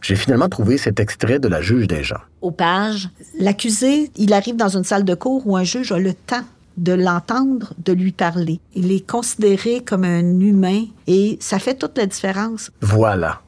J'ai 0.00 0.14
finalement 0.14 0.48
trouvé 0.48 0.78
cet 0.78 1.00
extrait 1.00 1.40
de 1.40 1.48
la 1.48 1.60
juge 1.60 1.88
des 1.88 2.04
gens. 2.04 2.20
Au 2.40 2.52
page, 2.52 3.08
l'accusé, 3.38 4.10
il 4.16 4.32
arrive 4.32 4.56
dans 4.56 4.76
une 4.76 4.84
salle 4.84 5.04
de 5.04 5.14
cours 5.14 5.46
où 5.46 5.56
un 5.56 5.64
juge 5.64 5.90
a 5.90 5.98
le 5.98 6.14
temps 6.14 6.44
de 6.76 6.92
l'entendre, 6.92 7.72
de 7.84 7.92
lui 7.92 8.12
parler. 8.12 8.60
Il 8.74 8.92
est 8.92 9.04
considéré 9.08 9.82
comme 9.84 10.04
un 10.04 10.40
humain 10.40 10.84
et 11.08 11.36
ça 11.40 11.58
fait 11.58 11.74
toute 11.74 11.98
la 11.98 12.06
différence. 12.06 12.70
Voilà. 12.80 13.40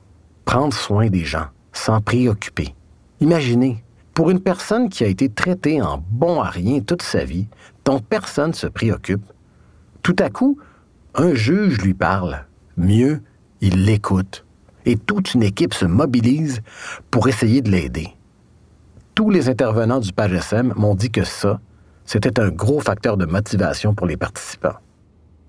Prendre 0.45 0.75
soin 0.75 1.09
des 1.09 1.25
gens, 1.25 1.47
s'en 1.73 2.01
préoccuper. 2.01 2.75
Imaginez, 3.21 3.85
pour 4.15 4.31
une 4.31 4.41
personne 4.41 4.89
qui 4.89 5.05
a 5.05 5.07
été 5.07 5.29
traitée 5.29 5.81
en 5.83 6.03
bon 6.11 6.41
à 6.41 6.51
rien 6.51 6.81
toute 6.81 7.03
sa 7.03 7.25
vie, 7.25 7.49
dont 7.85 8.01
personne 8.01 8.51
ne 8.51 8.55
se 8.55 8.67
préoccupe, 8.67 9.25
tout 10.03 10.17
à 10.19 10.31
coup, 10.31 10.59
un 11.15 11.35
juge 11.35 11.79
lui 11.83 11.95
parle. 11.95 12.47
Mieux, 12.77 13.23
il 13.61 13.85
l'écoute. 13.85 14.47
Et 14.87 14.97
toute 14.97 15.35
une 15.35 15.43
équipe 15.43 15.75
se 15.75 15.85
mobilise 15.85 16.63
pour 17.11 17.29
essayer 17.29 17.61
de 17.61 17.71
l'aider. 17.71 18.09
Tous 19.15 19.29
les 19.29 19.49
intervenants 19.49 20.01
du 20.01 20.13
PAGSM 20.13 20.73
m'ont 20.77 20.95
dit 20.95 21.11
que 21.11 21.25
ça, 21.25 21.61
c'était 22.07 22.41
un 22.41 22.49
gros 22.49 22.81
facteur 22.81 23.17
de 23.17 23.27
motivation 23.27 23.95
pour 23.95 24.07
les 24.07 24.17
participants. 24.17 24.77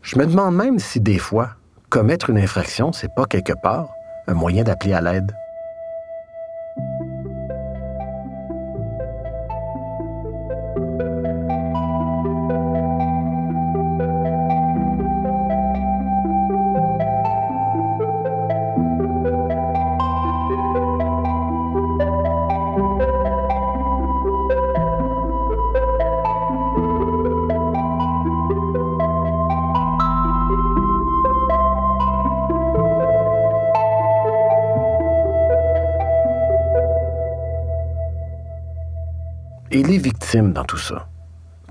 Je 0.01 0.17
me 0.17 0.25
demande 0.25 0.55
même 0.55 0.79
si 0.79 0.99
des 0.99 1.19
fois, 1.19 1.51
commettre 1.89 2.29
une 2.29 2.37
infraction, 2.37 2.91
c'est 2.91 3.13
pas 3.15 3.25
quelque 3.25 3.53
part 3.63 3.87
un 4.27 4.33
moyen 4.33 4.63
d'appeler 4.63 4.93
à 4.93 5.01
l'aide. 5.01 5.31
Et 39.81 39.83
les 39.83 39.97
victimes 39.97 40.53
dans 40.53 40.63
tout 40.63 40.77
ça. 40.77 41.07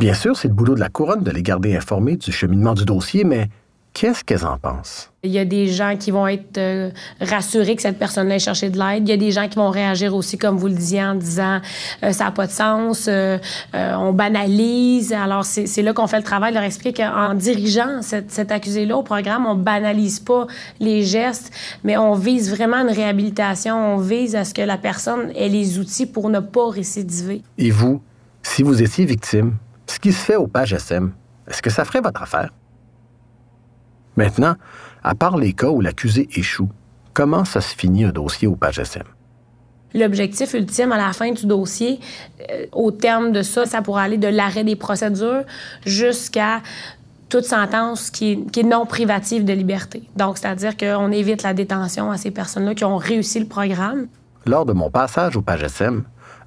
Bien 0.01 0.15
sûr, 0.15 0.37
c'est 0.37 0.49
le 0.49 0.55
boulot 0.55 0.75
de 0.75 0.81
la 0.81 0.89
couronne 0.89 1.23
de 1.23 1.31
les 1.31 1.43
garder 1.43 1.77
informés 1.77 2.17
du 2.17 2.33
cheminement 2.33 2.75
du 2.75 2.85
dossier, 2.85 3.23
mais 3.23 3.49
Qu'est-ce 3.93 4.23
qu'elles 4.23 4.47
en 4.47 4.57
pensent? 4.57 5.11
Il 5.25 5.33
y 5.33 5.39
a 5.39 5.45
des 5.45 5.67
gens 5.67 5.97
qui 5.99 6.11
vont 6.11 6.27
être 6.27 6.57
euh, 6.59 6.91
rassurés 7.21 7.75
que 7.75 7.83
cette 7.83 7.99
personne 7.99 8.31
ait 8.31 8.39
cherché 8.39 8.71
de 8.71 8.79
l'aide. 8.79 9.07
Il 9.07 9.11
y 9.11 9.13
a 9.13 9.17
des 9.17 9.33
gens 9.33 9.49
qui 9.49 9.57
vont 9.57 9.69
réagir 9.69 10.15
aussi, 10.15 10.39
comme 10.39 10.57
vous 10.57 10.69
le 10.69 10.75
disiez, 10.75 11.03
en 11.05 11.17
disant 11.17 11.61
euh, 12.03 12.13
ça 12.13 12.25
n'a 12.25 12.31
pas 12.31 12.47
de 12.47 12.53
sens, 12.53 13.07
euh, 13.09 13.39
on 13.75 14.13
banalise. 14.13 15.13
Alors, 15.13 15.45
c'est 15.45 15.83
là 15.83 15.93
qu'on 15.93 16.07
fait 16.07 16.19
le 16.19 16.23
travail 16.23 16.53
de 16.53 16.55
leur 16.55 16.65
expliquer 16.65 17.03
qu'en 17.03 17.35
dirigeant 17.35 18.01
cet 18.01 18.53
accusé-là 18.53 18.97
au 18.97 19.03
programme, 19.03 19.45
on 19.45 19.57
banalise 19.57 20.21
pas 20.21 20.47
les 20.79 21.03
gestes, 21.03 21.53
mais 21.83 21.97
on 21.97 22.15
vise 22.15 22.55
vraiment 22.55 22.79
une 22.79 22.95
réhabilitation. 22.95 23.95
On 23.95 23.99
vise 23.99 24.37
à 24.37 24.45
ce 24.45 24.55
que 24.55 24.63
la 24.63 24.79
personne 24.79 25.33
ait 25.35 25.49
les 25.49 25.79
outils 25.79 26.07
pour 26.07 26.31
ne 26.31 26.41
pas 26.41 26.71
récidiver. 26.71 27.43
Et 27.59 27.71
vous, 27.71 28.01
si 28.43 28.63
vous 28.63 28.83
étiez 28.83 29.05
victime, 29.05 29.57
ce 29.87 29.99
qui 29.99 30.13
se 30.13 30.25
fait 30.25 30.37
au 30.37 30.47
page 30.47 30.73
SM, 30.73 31.13
est-ce 31.49 31.61
que 31.61 31.71
ça 31.71 31.85
ferait 31.85 32.01
votre 32.01 32.23
affaire? 32.23 32.51
Maintenant, 34.21 34.57
à 35.03 35.15
part 35.15 35.39
les 35.39 35.55
cas 35.55 35.71
où 35.71 35.81
l'accusé 35.81 36.29
échoue, 36.35 36.69
comment 37.15 37.47
ça 37.47 37.63
se 37.63 37.75
finit 37.75 38.05
un 38.05 38.11
dossier 38.11 38.47
au 38.47 38.55
PAGSM? 38.55 39.05
L'objectif 39.95 40.53
ultime 40.53 40.93
à 40.93 40.99
la 40.99 41.15
fin 41.15 41.33
du 41.33 41.47
dossier, 41.47 42.01
euh, 42.51 42.67
au 42.73 42.91
terme 42.91 43.33
de 43.33 43.41
ça, 43.41 43.65
ça 43.65 43.81
pourrait 43.81 44.03
aller 44.03 44.19
de 44.19 44.29
l'arrêt 44.29 44.63
des 44.63 44.77
procédures 44.77 45.45
jusqu'à 45.87 46.61
toute 47.31 47.45
sentence 47.45 48.11
qui 48.11 48.45
est, 48.55 48.63
non 48.63 48.85
privative 48.85 49.47
de 49.47 49.55
liberté. 49.55 50.03
Donc, 50.17 50.37
c'est-à-dire 50.37 50.77
qu'on 50.77 51.11
évite 51.13 51.43
la 51.43 51.55
détention 51.55 52.11
à 52.11 52.19
ces 52.19 52.31
personnes-là 52.31 52.75
qui 52.75 52.85
ont 52.85 52.99
réussi 52.99 53.41
le 53.41 53.47
programme. 53.47 54.09
Lors 54.45 54.67
de 54.67 54.75
mon 54.75 54.91
passage 54.91 55.35
au 55.35 55.41
PAGSM, 55.41 56.03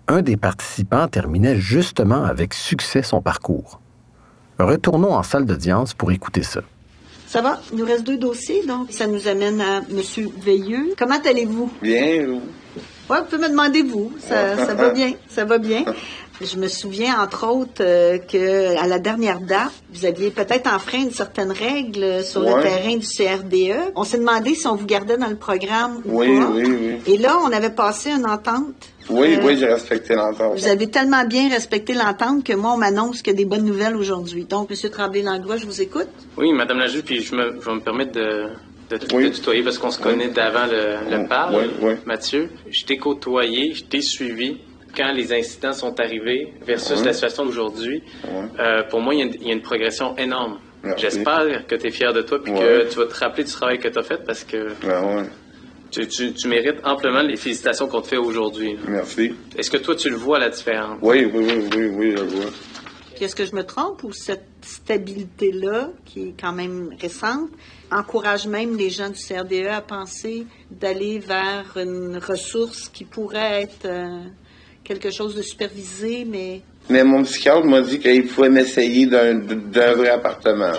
un 0.08 0.22
des 0.22 0.38
participants 0.38 1.08
terminait 1.08 1.56
justement 1.56 2.24
avec 2.24 2.54
succès 2.54 3.02
son 3.02 3.24
parcours. 3.24 3.82
Retournons 4.60 5.16
en 5.16 5.24
salle 5.24 5.48
d'audience 5.48 5.96
pour 5.96 6.12
écouter 6.12 6.44
ça. 6.44 6.62
Ça 7.34 7.41
va? 7.41 7.60
Il 7.72 7.80
nous 7.80 7.86
reste 7.86 8.04
deux 8.04 8.17
dossiers, 8.17 8.63
donc 8.63 8.91
ça 8.91 9.08
nous 9.08 9.28
amène 9.28 9.60
à 9.60 9.78
M. 9.78 10.30
Veilleux. 10.46 10.93
Comment 10.96 11.17
allez-vous? 11.26 11.67
Bien, 11.82 12.28
vous? 12.28 12.41
Oui, 13.10 13.17
vous 13.17 13.26
pouvez 13.26 13.41
me 13.41 13.50
demander 13.50 13.82
vous. 13.82 14.12
Ça, 14.19 14.54
va 14.76 14.89
bien, 14.93 15.13
ça 15.30 15.43
va 15.43 15.58
bien. 15.58 15.84
Je 16.39 16.58
me 16.58 16.67
souviens, 16.67 17.19
entre 17.19 17.48
autres, 17.48 17.82
euh, 17.82 18.19
que 18.19 18.78
à 18.78 18.86
la 18.86 19.00
dernière 19.00 19.39
date, 19.39 19.72
vous 19.91 20.06
aviez 20.06 20.30
peut-être 20.30 20.72
enfreint 20.72 21.00
une 21.00 21.12
certaine 21.12 21.52
règle 21.52 22.24
sur 22.24 22.41
le 22.41 22.62
terrain 22.62 22.98
du 22.98 23.08
CRDE. 23.08 23.93
On 23.96 24.04
s'est 24.04 24.19
demandé 24.19 24.54
si 24.54 24.67
on 24.67 24.76
vous 24.76 24.86
gardait 24.86 25.17
dans 25.17 25.30
le 25.30 25.36
programme 25.36 26.04
ou 26.06 26.19
oui, 26.19 26.39
pas. 26.39 26.50
Oui, 26.54 26.63
oui, 26.65 27.02
Et 27.08 27.17
là, 27.17 27.39
on 27.43 27.52
avait 27.52 27.72
passé 27.72 28.12
une 28.12 28.28
entente. 28.28 28.76
Oui, 29.10 29.38
oui, 29.44 29.58
j'ai 29.58 29.68
respecté 29.68 30.16
l'entente. 30.16 30.58
Vous 30.58 30.68
avez 30.68 30.88
tellement 30.89 31.26
bien 31.26 31.50
respecté 31.50 31.94
l'entente 31.94 32.44
que 32.44 32.54
moi, 32.54 32.74
on 32.74 32.78
m'annonce 32.78 33.22
qu'il 33.22 33.34
y 33.34 33.36
a 33.36 33.38
des 33.38 33.46
bonnes 33.46 33.66
nouvelles 33.66 33.96
aujourd'hui. 33.96 34.46
Donc, 34.46 34.72
M. 34.72 34.89
Tremblay-Langlois, 34.89 35.58
je 35.58 35.66
vous 35.66 35.82
écoute. 35.82 36.10
Oui, 36.38 36.52
Madame 36.54 36.80
la 36.80 36.88
juge, 36.88 37.04
puis 37.04 37.22
je, 37.22 37.36
me, 37.36 37.52
vais 37.52 37.74
me 37.74 37.82
permettre 37.82 38.13
de, 38.13 38.48
de, 38.89 39.30
tutoyer 39.30 39.63
parce 39.63 39.78
qu'on 39.78 39.92
se 39.92 40.00
connaît 40.00 40.30
d'avant 40.30 40.66
le, 40.66 41.18
le 41.18 41.28
parle. 41.28 41.70
Mathieu, 42.06 42.50
je 42.70 42.86
t'ai 42.86 42.98
côtoyé, 42.98 43.74
je 43.74 43.84
t'ai 43.84 44.02
suivi 44.02 44.58
quand 44.96 45.12
les 45.12 45.34
incidents 45.34 45.74
sont 45.74 46.00
arrivés 46.00 46.54
versus 46.66 47.04
la 47.04 47.13
situation 47.13 47.46
d'aujourd'hui. 47.46 48.04
Euh, 48.60 48.84
pour 48.84 49.02
moi, 49.02 49.16
il 49.16 49.46
y, 49.46 49.50
a 49.50 49.54
une, 49.54 49.62
progression 49.62 50.16
énorme. 50.18 50.60
J'espère 50.98 51.66
que 51.68 51.76
tu 51.76 51.88
es 51.88 51.92
fier 51.92 52.13
de 52.13 52.22
toi 52.22 52.39
et 52.46 52.52
que 52.52 52.89
tu 52.89 52.98
vas 52.98 53.06
te 53.06 53.16
rappeler 53.16 53.44
du 53.44 53.52
travail 53.52 53.80
que 53.80 53.88
tu 53.88 53.98
as 53.98 54.04
fait 54.04 54.24
parce 54.26 54.44
que 54.44 54.68
tu, 56.01 56.34
tu, 56.34 56.47
mérites 56.47 56.79
amplement 56.84 57.21
les 57.21 57.36
félicitations 57.36 57.88
qu'on 57.88 58.01
te 58.01 58.08
fait 58.08 58.17
aujourd'hui. 58.17 58.77
Merci. 58.88 59.34
Est-ce 59.58 59.69
que 59.69 59.77
toi, 59.77 59.95
tu 59.95 60.10
le 60.10 60.15
vois, 60.15 60.39
la 60.39 60.49
différence? 60.49 60.97
Oui, 61.01 61.25
oui, 61.25 61.45
oui, 61.47 61.69
oui, 61.75 61.86
oui, 61.95 62.13
je 62.17 62.23
le 62.23 62.29
vois. 62.29 62.51
Est-ce 63.23 63.36
que 63.36 63.45
je 63.45 63.56
me 63.56 63.63
trompe 63.63 64.03
ou 64.03 64.12
cette 64.12 64.43
stabilité-là, 64.62 65.91
qui 66.03 66.29
est 66.29 66.34
quand 66.39 66.51
même 66.51 66.89
récente, 66.99 67.49
encourage 67.89 68.47
même 68.47 68.75
les 68.77 68.89
gens 68.89 69.10
du 69.10 69.19
CRDE 69.19 69.67
à 69.67 69.79
penser 69.82 70.45
d'aller 70.69 71.19
vers 71.19 71.77
une 71.77 72.17
ressource 72.17 72.89
qui 72.89 73.06
pourrait 73.06 73.62
être 73.63 73.86
euh, 73.86 74.23
quelque 74.84 75.10
chose 75.10 75.36
de 75.36 75.41
supervisé, 75.41 76.25
mais... 76.25 76.62
Mais 76.89 77.06
mon 77.06 77.23
psychiatre 77.23 77.65
m'a 77.65 77.82
dit 77.82 77.99
qu'il 77.99 78.27
pouvait 78.27 78.49
m'essayer 78.49 79.06
d'un 79.06 79.93
vrai 79.93 80.10
appartement. 80.10 80.73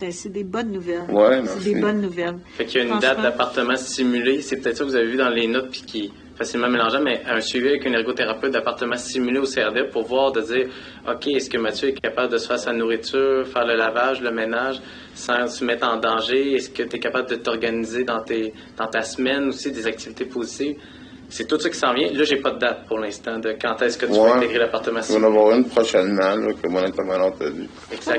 Ben, 0.00 0.10
c'est 0.12 0.30
des 0.30 0.44
bonnes 0.44 0.72
nouvelles. 0.72 1.10
Ouais, 1.10 1.42
c'est 1.44 1.74
des 1.74 1.80
bonnes 1.80 2.00
nouvelles. 2.00 2.38
Fait 2.56 2.64
qu'il 2.64 2.80
y 2.82 2.84
a 2.84 2.94
une 2.94 3.00
date 3.00 3.20
d'appartement 3.20 3.76
simulé. 3.76 4.40
C'est 4.40 4.56
peut-être 4.56 4.78
ça 4.78 4.84
que 4.84 4.88
vous 4.88 4.96
avez 4.96 5.10
vu 5.10 5.16
dans 5.16 5.28
les 5.28 5.46
notes, 5.46 5.70
puis 5.70 5.82
qui 5.82 6.12
facilement 6.40 6.70
mélangeable, 6.70 7.04
mais 7.04 7.20
un 7.26 7.40
suivi 7.42 7.68
avec 7.68 7.86
un 7.86 7.92
ergothérapeute 7.92 8.52
d'appartement 8.52 8.96
simulé 8.96 9.38
au 9.38 9.44
CRD 9.44 9.90
pour 9.92 10.04
voir, 10.04 10.32
de 10.32 10.40
dire, 10.40 10.68
OK, 11.06 11.26
est-ce 11.26 11.50
que 11.50 11.58
Mathieu 11.58 11.88
est 11.90 12.00
capable 12.00 12.32
de 12.32 12.38
se 12.38 12.48
faire 12.48 12.58
sa 12.58 12.72
nourriture, 12.72 13.46
faire 13.46 13.66
le 13.66 13.76
lavage, 13.76 14.22
le 14.22 14.30
ménage, 14.30 14.80
sans 15.14 15.46
se 15.48 15.62
mettre 15.62 15.86
en 15.86 15.98
danger? 15.98 16.54
Est-ce 16.54 16.70
que 16.70 16.82
tu 16.82 16.96
es 16.96 16.98
capable 16.98 17.28
de 17.28 17.34
t'organiser 17.34 18.04
dans, 18.04 18.22
tes, 18.22 18.54
dans 18.78 18.86
ta 18.86 19.02
semaine 19.02 19.48
aussi, 19.48 19.70
des 19.70 19.86
activités 19.86 20.24
positives? 20.24 20.76
C'est 21.28 21.46
tout 21.46 21.60
ça 21.60 21.68
qui 21.68 21.76
s'en 21.76 21.92
vient. 21.92 22.10
Là, 22.10 22.24
j'ai 22.24 22.38
pas 22.38 22.52
de 22.52 22.58
date 22.58 22.86
pour 22.88 22.98
l'instant 22.98 23.38
de 23.38 23.54
quand 23.60 23.80
est-ce 23.82 23.98
que 23.98 24.06
tu 24.06 24.12
vas 24.12 24.36
intégrer 24.36 24.60
l'appartement 24.60 25.02
simulé. 25.02 25.26
On 25.26 25.30
va 25.30 25.36
en 25.36 25.40
avoir 25.42 25.56
une 25.58 25.68
prochainement, 25.68 26.36
là, 26.36 26.52
que 26.54 26.68
mon 26.68 26.82
intervenant 26.82 27.30
t'a 27.32 27.50
dit. 27.50 27.68
Exact. 27.92 28.18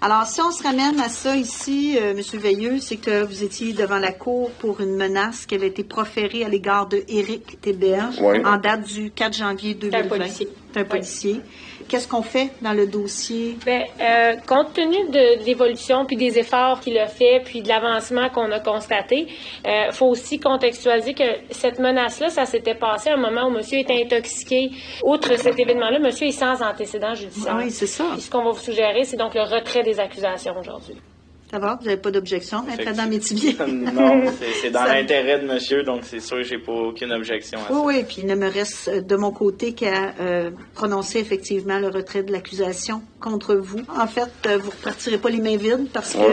Alors, 0.00 0.26
si 0.26 0.40
on 0.40 0.50
se 0.50 0.62
ramène 0.62 1.00
à 1.00 1.08
ça 1.08 1.36
ici, 1.36 1.96
euh, 1.98 2.12
M. 2.12 2.40
Veilleux, 2.40 2.78
c'est 2.78 2.96
que 2.96 3.24
vous 3.24 3.42
étiez 3.42 3.72
devant 3.72 3.98
la 3.98 4.12
Cour 4.12 4.50
pour 4.52 4.80
une 4.80 4.96
menace 4.96 5.46
qui 5.46 5.54
avait 5.54 5.68
été 5.68 5.82
proférée 5.82 6.44
à 6.44 6.48
l'égard 6.48 6.86
de 6.86 7.02
Éric 7.08 7.60
Théberge 7.60 8.20
en 8.20 8.56
date 8.58 8.84
du 8.84 9.10
4 9.10 9.34
janvier 9.34 9.74
2020. 9.74 9.98
C'est 9.98 10.04
un 10.04 10.08
policier. 10.08 10.48
C'est 10.72 10.80
un 10.80 10.84
policier. 10.84 11.40
Qu'est-ce 11.88 12.08
qu'on 12.08 12.22
fait 12.22 12.50
dans 12.62 12.72
le 12.72 12.86
dossier? 12.86 13.56
Bien, 13.64 13.84
euh, 14.00 14.36
compte 14.46 14.72
tenu 14.74 15.08
de, 15.10 15.44
l'évolution 15.44 16.04
puis 16.06 16.16
des 16.16 16.38
efforts 16.38 16.80
qu'il 16.80 16.98
a 16.98 17.06
fait 17.06 17.42
puis 17.44 17.62
de 17.62 17.68
l'avancement 17.68 18.28
qu'on 18.30 18.50
a 18.50 18.60
constaté, 18.60 19.26
il 19.64 19.70
euh, 19.70 19.92
faut 19.92 20.06
aussi 20.06 20.38
contextualiser 20.38 21.14
que 21.14 21.24
cette 21.50 21.78
menace-là, 21.78 22.30
ça 22.30 22.46
s'était 22.46 22.74
passé 22.74 23.10
à 23.10 23.14
un 23.14 23.20
moment 23.20 23.48
où 23.48 23.50
monsieur 23.50 23.78
était 23.78 24.02
intoxiqué. 24.04 24.70
Outre 25.04 25.36
cet 25.38 25.58
événement-là, 25.58 25.98
monsieur 25.98 26.26
est 26.26 26.32
sans 26.32 26.62
antécédent 26.62 27.14
judiciaire. 27.14 27.56
Oui, 27.56 27.70
c'est 27.70 27.86
ça. 27.86 28.04
ce 28.18 28.30
qu'on 28.30 28.44
va 28.44 28.50
vous 28.50 28.58
suggérer, 28.58 29.04
c'est 29.04 29.16
donc 29.16 29.34
le 29.34 29.42
retrait 29.42 29.82
des 29.82 29.98
accusations 30.00 30.54
aujourd'hui. 30.58 30.96
Ça 31.54 31.60
va? 31.60 31.78
Vous 31.80 31.86
n'avez 31.86 32.00
pas 32.00 32.10
d'objection, 32.10 32.64
Adam 32.84 33.06
Métivier? 33.06 33.56
non, 33.68 34.24
c'est 34.60 34.72
dans 34.72 34.82
l'intérêt 34.86 35.38
de 35.38 35.46
monsieur, 35.46 35.84
donc 35.84 36.00
c'est 36.02 36.18
sûr 36.18 36.38
que 36.38 36.42
j'ai 36.42 36.58
pas 36.58 36.72
aucune 36.72 37.12
objection 37.12 37.60
à 37.60 37.68
ça. 37.68 37.72
Oui, 37.72 37.94
oui, 37.94 38.04
puis 38.04 38.16
il 38.22 38.26
ne 38.26 38.34
me 38.34 38.50
reste 38.50 38.88
euh, 38.88 39.00
de 39.00 39.14
mon 39.14 39.30
côté 39.30 39.72
qu'à 39.72 40.14
euh, 40.18 40.50
prononcer 40.74 41.20
effectivement 41.20 41.78
le 41.78 41.90
retrait 41.90 42.24
de 42.24 42.32
l'accusation 42.32 43.02
contre 43.20 43.54
vous. 43.54 43.78
En 43.88 44.08
fait, 44.08 44.32
euh, 44.46 44.58
vous 44.58 44.66
ne 44.66 44.72
repartirez 44.72 45.18
pas 45.18 45.30
les 45.30 45.38
mains 45.38 45.56
vides 45.56 45.90
parce 45.92 46.14
qu'on 46.14 46.24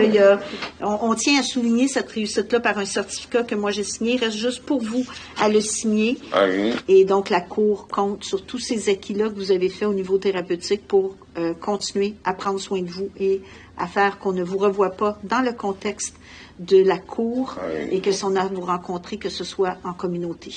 on, 0.82 1.14
tient 1.14 1.40
à 1.40 1.44
souligner 1.44 1.88
cette 1.88 2.10
réussite-là 2.10 2.60
par 2.60 2.80
un 2.80 2.86
certificat 2.86 3.44
que 3.44 3.54
moi 3.54 3.70
j'ai 3.70 3.84
signé. 3.84 4.16
Il 4.16 4.20
reste 4.22 4.38
juste 4.38 4.64
pour 4.64 4.82
vous 4.82 5.06
à 5.40 5.50
le 5.50 5.62
signer. 5.62 6.18
Ah 6.34 6.48
Et 6.88 7.06
donc, 7.06 7.30
la 7.30 7.42
Cour 7.42 7.88
compte 7.90 8.24
sur 8.24 8.44
tous 8.44 8.58
ces 8.58 8.90
acquis-là 8.90 9.30
que 9.30 9.36
vous 9.36 9.52
avez 9.52 9.70
fait 9.70 9.86
au 9.86 9.94
niveau 9.94 10.18
thérapeutique 10.18 10.88
pour 10.88 11.16
continuer 11.62 12.16
à 12.26 12.34
prendre 12.34 12.60
soin 12.60 12.82
de 12.82 12.90
vous 12.90 13.10
et 13.18 13.42
à 13.78 13.88
faire 13.88 14.20
qu'on 14.20 14.34
ne 14.34 14.44
vous 14.44 14.58
revoie 14.58 14.92
pas 14.92 15.18
dans 15.24 15.42
le 15.42 15.54
contexte 15.54 16.16
de 16.60 16.84
la 16.84 16.98
cour 16.98 17.58
et 17.90 18.02
que 18.02 18.12
si 18.12 18.24
on 18.24 18.36
a 18.36 18.46
vous 18.46 18.62
rencontrer, 18.62 19.18
que 19.18 19.30
ce 19.30 19.44
soit 19.44 19.78
en 19.84 19.94
communauté. 19.94 20.54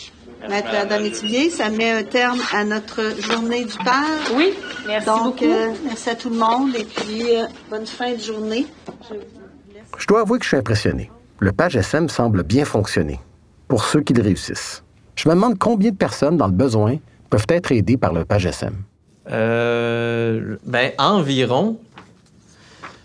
Maître 0.49 0.69
Adam 0.75 1.01
Métivier, 1.01 1.49
ça 1.49 1.71
met 1.71 1.91
un 1.91 2.03
terme 2.03 2.39
à 2.53 2.65
notre 2.65 3.19
journée 3.21 3.65
du 3.65 3.79
Père. 3.79 4.37
Oui, 4.37 4.53
merci 4.87 5.07
Donc, 5.07 5.43
euh, 5.43 5.71
merci 5.85 6.11
à 6.11 6.15
tout 6.15 6.29
le 6.29 6.37
monde 6.37 6.75
et 6.77 6.85
puis 6.85 7.37
euh, 7.37 7.47
bonne 7.71 7.87
fin 7.87 8.13
de 8.13 8.21
journée. 8.21 8.67
Je 9.97 10.07
dois 10.07 10.21
avouer 10.21 10.39
que 10.39 10.45
je 10.45 10.49
suis 10.49 10.57
impressionné. 10.59 11.11
Le 11.39 11.53
page 11.53 11.77
SM 11.77 12.09
semble 12.09 12.43
bien 12.43 12.67
fonctionner 12.67 13.21
pour 13.69 13.85
ceux 13.85 14.01
qui 14.01 14.13
le 14.13 14.23
réussissent. 14.23 14.83
Je 15.17 15.29
me 15.29 15.35
demande 15.35 15.59
combien 15.59 15.91
de 15.91 15.97
personnes 15.97 16.37
dans 16.37 16.47
le 16.47 16.53
besoin 16.53 16.99
peuvent 17.31 17.47
être 17.49 17.73
aidées 17.73 17.97
par 17.97 18.13
le 18.13 18.25
page 18.25 18.47
SM. 18.47 18.75
Euh, 19.31 20.57
ben, 20.67 20.93
environ 20.99 21.79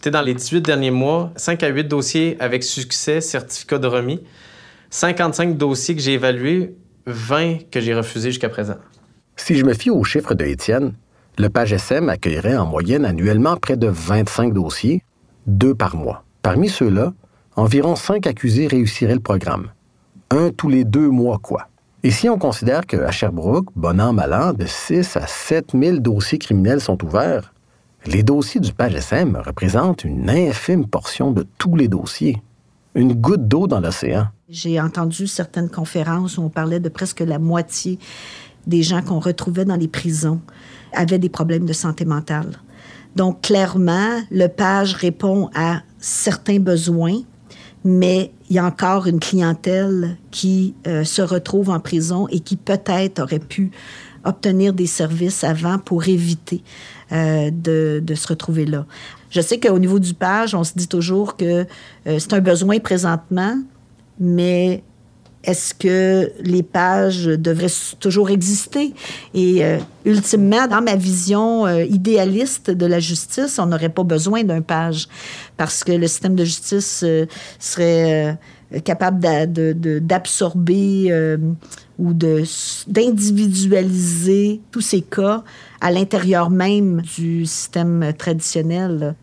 dans 0.07 0.21
les 0.21 0.33
18 0.33 0.61
derniers 0.61 0.91
mois, 0.91 1.31
5 1.35 1.61
à 1.63 1.67
8 1.67 1.83
dossiers 1.85 2.37
avec 2.39 2.63
succès, 2.63 3.19
certificat 3.19 3.79
de 3.79 3.87
remis, 3.87 4.21
55 4.91 5.57
dossiers 5.57 5.95
que 5.95 6.01
j'ai 6.01 6.13
évalués, 6.13 6.75
20 7.05 7.69
que 7.69 7.81
j'ai 7.81 7.93
refusés 7.93 8.29
jusqu'à 8.31 8.49
présent. 8.49 8.75
Si 9.35 9.55
je 9.55 9.65
me 9.65 9.73
fie 9.73 9.89
aux 9.89 10.03
chiffres 10.03 10.33
de 10.33 10.45
Étienne, 10.45 10.93
le 11.37 11.49
PAGSM 11.49 12.09
accueillerait 12.09 12.57
en 12.57 12.65
moyenne 12.65 13.05
annuellement 13.05 13.57
près 13.57 13.77
de 13.77 13.87
25 13.87 14.53
dossiers, 14.53 15.03
deux 15.47 15.75
par 15.75 15.95
mois. 15.95 16.23
Parmi 16.41 16.69
ceux-là, 16.69 17.13
environ 17.55 17.95
5 17.95 18.27
accusés 18.27 18.67
réussiraient 18.67 19.15
le 19.15 19.19
programme. 19.19 19.71
Un 20.31 20.51
tous 20.51 20.69
les 20.69 20.83
deux 20.83 21.09
mois, 21.09 21.39
quoi. 21.41 21.67
Et 22.03 22.11
si 22.11 22.29
on 22.29 22.37
considère 22.37 22.85
qu'à 22.85 23.11
Sherbrooke, 23.11 23.67
bon 23.75 23.99
an, 23.99 24.13
mal 24.13 24.33
an, 24.33 24.53
de 24.53 24.65
6 24.65 25.17
à 25.17 25.27
7 25.27 25.71
000 25.73 25.97
dossiers 25.97 26.37
criminels 26.37 26.79
sont 26.79 27.03
ouverts, 27.03 27.53
les 28.05 28.23
dossiers 28.23 28.61
du 28.61 28.73
PAGSM 28.73 29.41
représentent 29.45 30.03
une 30.03 30.29
infime 30.29 30.87
portion 30.87 31.31
de 31.31 31.45
tous 31.57 31.75
les 31.75 31.87
dossiers. 31.87 32.41
Une 32.95 33.13
goutte 33.13 33.47
d'eau 33.47 33.67
dans 33.67 33.79
l'océan. 33.79 34.27
J'ai 34.49 34.81
entendu 34.81 35.27
certaines 35.27 35.69
conférences 35.69 36.37
où 36.37 36.41
on 36.41 36.49
parlait 36.49 36.79
de 36.79 36.89
presque 36.89 37.19
la 37.19 37.39
moitié 37.39 37.99
des 38.67 38.83
gens 38.83 39.01
qu'on 39.01 39.19
retrouvait 39.19 39.65
dans 39.65 39.75
les 39.75 39.87
prisons 39.87 40.41
avaient 40.93 41.19
des 41.19 41.29
problèmes 41.29 41.65
de 41.65 41.73
santé 41.73 42.05
mentale. 42.05 42.59
Donc, 43.15 43.41
clairement, 43.41 44.21
le 44.31 44.47
PAGE 44.47 44.93
répond 44.95 45.49
à 45.53 45.81
certains 45.99 46.59
besoins, 46.59 47.19
mais 47.83 48.31
il 48.49 48.55
y 48.55 48.59
a 48.59 48.65
encore 48.65 49.07
une 49.07 49.19
clientèle 49.19 50.17
qui 50.31 50.75
euh, 50.87 51.03
se 51.03 51.21
retrouve 51.21 51.69
en 51.69 51.79
prison 51.79 52.27
et 52.29 52.39
qui 52.39 52.55
peut-être 52.55 53.21
aurait 53.21 53.39
pu 53.39 53.71
obtenir 54.25 54.73
des 54.73 54.87
services 54.87 55.43
avant 55.43 55.79
pour 55.79 56.07
éviter 56.07 56.63
euh, 57.11 57.49
de, 57.51 58.15
se 58.15 58.27
retrouver 58.27 58.65
là. 58.65 58.85
Je 59.29 59.41
sais 59.41 59.59
qu'au 59.59 59.79
niveau 59.79 59.99
du 59.99 60.13
page, 60.13 60.53
on 60.53 60.63
se 60.63 60.73
dit 60.75 60.87
toujours 60.87 61.37
que 61.37 61.65
euh, 62.05 62.19
c'est 62.19 62.33
un 62.33 62.39
besoin 62.39 62.79
présentement, 62.79 63.55
mais 64.19 64.83
est-ce 65.43 65.73
que 65.73 66.31
les 66.41 66.63
pages 66.63 67.25
devraient 67.25 67.71
toujours 67.99 68.29
exister? 68.29 68.93
Et 69.33 69.63
euh, 69.63 69.79
ultimement, 70.05 70.67
dans 70.67 70.81
ma 70.81 70.95
vision 70.95 71.67
idéaliste 71.67 72.69
de 72.69 72.85
la 72.85 72.99
justice, 72.99 73.57
on 73.57 73.67
n'aurait 73.67 73.89
pas 73.89 74.03
besoin 74.03 74.43
d'un 74.43 74.61
page 74.61 75.07
parce 75.57 75.83
que 75.83 75.93
le 75.93 76.07
système 76.07 76.35
de 76.35 76.43
justice 76.43 77.05
serait 77.57 78.37
capable 78.83 79.19
d'absorber 80.01 81.37
ou 81.99 82.13
d'individualiser 82.13 84.61
tous 84.71 84.81
ces 84.81 85.01
cas 85.01 85.43
à 85.81 85.91
l'intérieur 85.91 86.49
même 86.49 87.01
du 87.01 87.45
système 87.45 88.13
traditionnel. 88.17 89.15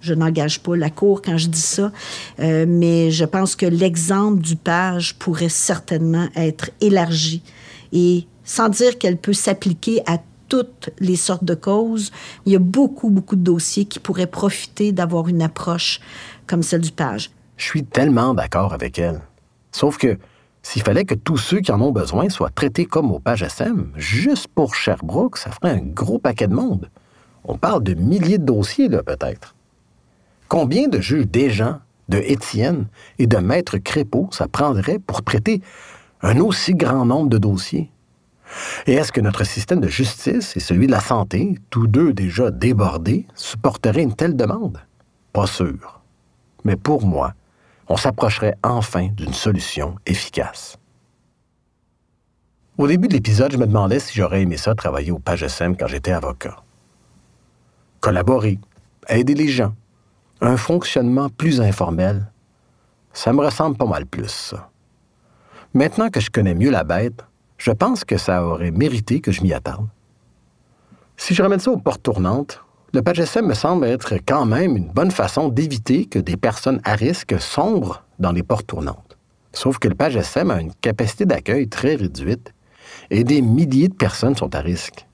Je 0.00 0.14
n'engage 0.14 0.60
pas 0.60 0.76
la 0.76 0.90
Cour 0.90 1.22
quand 1.22 1.38
je 1.38 1.48
dis 1.48 1.60
ça, 1.60 1.92
euh, 2.40 2.66
mais 2.66 3.10
je 3.10 3.24
pense 3.24 3.54
que 3.54 3.66
l'exemple 3.66 4.40
du 4.40 4.56
page 4.56 5.18
pourrait 5.18 5.48
certainement 5.48 6.28
être 6.36 6.70
élargi 6.80 7.42
et 7.92 8.26
sans 8.44 8.68
dire 8.68 8.98
qu'elle 8.98 9.16
peut 9.16 9.32
s'appliquer 9.32 10.02
à 10.06 10.18
toutes 10.48 10.90
les 10.98 11.16
sortes 11.16 11.44
de 11.44 11.54
causes, 11.54 12.10
il 12.44 12.52
y 12.52 12.56
a 12.56 12.58
beaucoup, 12.58 13.10
beaucoup 13.10 13.36
de 13.36 13.42
dossiers 13.42 13.84
qui 13.84 14.00
pourraient 14.00 14.26
profiter 14.26 14.90
d'avoir 14.90 15.28
une 15.28 15.42
approche 15.42 16.00
comme 16.46 16.62
celle 16.62 16.80
du 16.80 16.90
page. 16.90 17.30
Je 17.56 17.64
suis 17.64 17.84
tellement 17.84 18.34
d'accord 18.34 18.72
avec 18.72 18.98
elle. 18.98 19.20
Sauf 19.70 19.96
que 19.96 20.18
S'il 20.62 20.82
fallait 20.82 21.04
que 21.04 21.14
tous 21.14 21.38
ceux 21.38 21.60
qui 21.60 21.72
en 21.72 21.80
ont 21.80 21.92
besoin 21.92 22.28
soient 22.28 22.50
traités 22.50 22.84
comme 22.84 23.10
au 23.10 23.18
page 23.18 23.42
SM, 23.42 23.92
juste 23.96 24.48
pour 24.48 24.74
Sherbrooke, 24.74 25.38
ça 25.38 25.50
ferait 25.50 25.72
un 25.72 25.82
gros 25.82 26.18
paquet 26.18 26.48
de 26.48 26.54
monde. 26.54 26.90
On 27.44 27.56
parle 27.56 27.82
de 27.82 27.94
milliers 27.94 28.38
de 28.38 28.44
dossiers, 28.44 28.88
là, 28.88 29.02
peut-être. 29.02 29.54
Combien 30.48 30.88
de 30.88 31.00
juges 31.00 31.26
gens, 31.48 31.78
de 32.08 32.18
Étienne 32.18 32.86
et 33.18 33.26
de 33.26 33.36
Maître 33.38 33.78
Crépeau 33.78 34.28
ça 34.32 34.48
prendrait 34.48 34.98
pour 34.98 35.22
traiter 35.22 35.62
un 36.22 36.38
aussi 36.40 36.74
grand 36.74 37.06
nombre 37.06 37.30
de 37.30 37.38
dossiers? 37.38 37.90
Et 38.86 38.94
est-ce 38.94 39.12
que 39.12 39.20
notre 39.20 39.44
système 39.44 39.80
de 39.80 39.88
justice 39.88 40.56
et 40.56 40.60
celui 40.60 40.86
de 40.88 40.92
la 40.92 41.00
santé, 41.00 41.58
tous 41.70 41.86
deux 41.86 42.12
déjà 42.12 42.50
débordés, 42.50 43.26
supporteraient 43.34 44.02
une 44.02 44.14
telle 44.14 44.36
demande? 44.36 44.78
Pas 45.32 45.46
sûr. 45.46 46.00
Mais 46.64 46.76
pour 46.76 47.06
moi, 47.06 47.32
on 47.90 47.96
s'approcherait 47.96 48.54
enfin 48.62 49.08
d'une 49.08 49.32
solution 49.34 49.96
efficace. 50.06 50.78
Au 52.78 52.86
début 52.86 53.08
de 53.08 53.14
l'épisode, 53.14 53.52
je 53.52 53.58
me 53.58 53.66
demandais 53.66 53.98
si 53.98 54.14
j'aurais 54.14 54.42
aimé 54.42 54.56
ça 54.56 54.76
travailler 54.76 55.10
au 55.10 55.18
Page 55.18 55.42
SM 55.42 55.76
quand 55.76 55.88
j'étais 55.88 56.12
avocat. 56.12 56.62
Collaborer, 57.98 58.60
aider 59.08 59.34
les 59.34 59.48
gens, 59.48 59.74
un 60.40 60.56
fonctionnement 60.56 61.28
plus 61.30 61.60
informel, 61.60 62.30
ça 63.12 63.32
me 63.32 63.44
ressemble 63.44 63.76
pas 63.76 63.86
mal 63.86 64.06
plus. 64.06 64.54
Maintenant 65.74 66.10
que 66.10 66.20
je 66.20 66.30
connais 66.30 66.54
mieux 66.54 66.70
la 66.70 66.84
bête, 66.84 67.24
je 67.58 67.72
pense 67.72 68.04
que 68.04 68.18
ça 68.18 68.44
aurait 68.46 68.70
mérité 68.70 69.20
que 69.20 69.32
je 69.32 69.42
m'y 69.42 69.52
attarde. 69.52 69.88
Si 71.16 71.34
je 71.34 71.42
ramène 71.42 71.58
ça 71.58 71.72
aux 71.72 71.76
portes 71.76 72.04
tournantes, 72.04 72.64
le 72.92 73.02
PAGSM 73.02 73.46
me 73.46 73.54
semble 73.54 73.86
être 73.86 74.14
quand 74.26 74.46
même 74.46 74.76
une 74.76 74.88
bonne 74.88 75.12
façon 75.12 75.48
d'éviter 75.48 76.06
que 76.06 76.18
des 76.18 76.36
personnes 76.36 76.80
à 76.84 76.94
risque 76.94 77.40
sombrent 77.40 78.02
dans 78.18 78.32
les 78.32 78.42
portes 78.42 78.66
tournantes. 78.66 79.16
Sauf 79.52 79.78
que 79.78 79.86
le 79.86 79.94
PAGSM 79.94 80.50
a 80.50 80.60
une 80.60 80.74
capacité 80.74 81.24
d'accueil 81.24 81.68
très 81.68 81.94
réduite 81.94 82.52
et 83.10 83.22
des 83.22 83.42
milliers 83.42 83.88
de 83.88 83.94
personnes 83.94 84.36
sont 84.36 84.54
à 84.56 84.60
risque. 84.60 85.06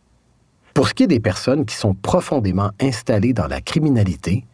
Pour 0.73 0.89
ce 0.89 0.95
qui 0.95 1.03
est 1.03 1.09
des 1.09 1.21
personnes 1.21 1.67
qui 1.67 1.75
sont 1.75 1.95
profondément 1.95 2.71
installées 2.81 3.35
dans 3.35 3.47
la 3.47 3.61
criminalité, 3.61 4.45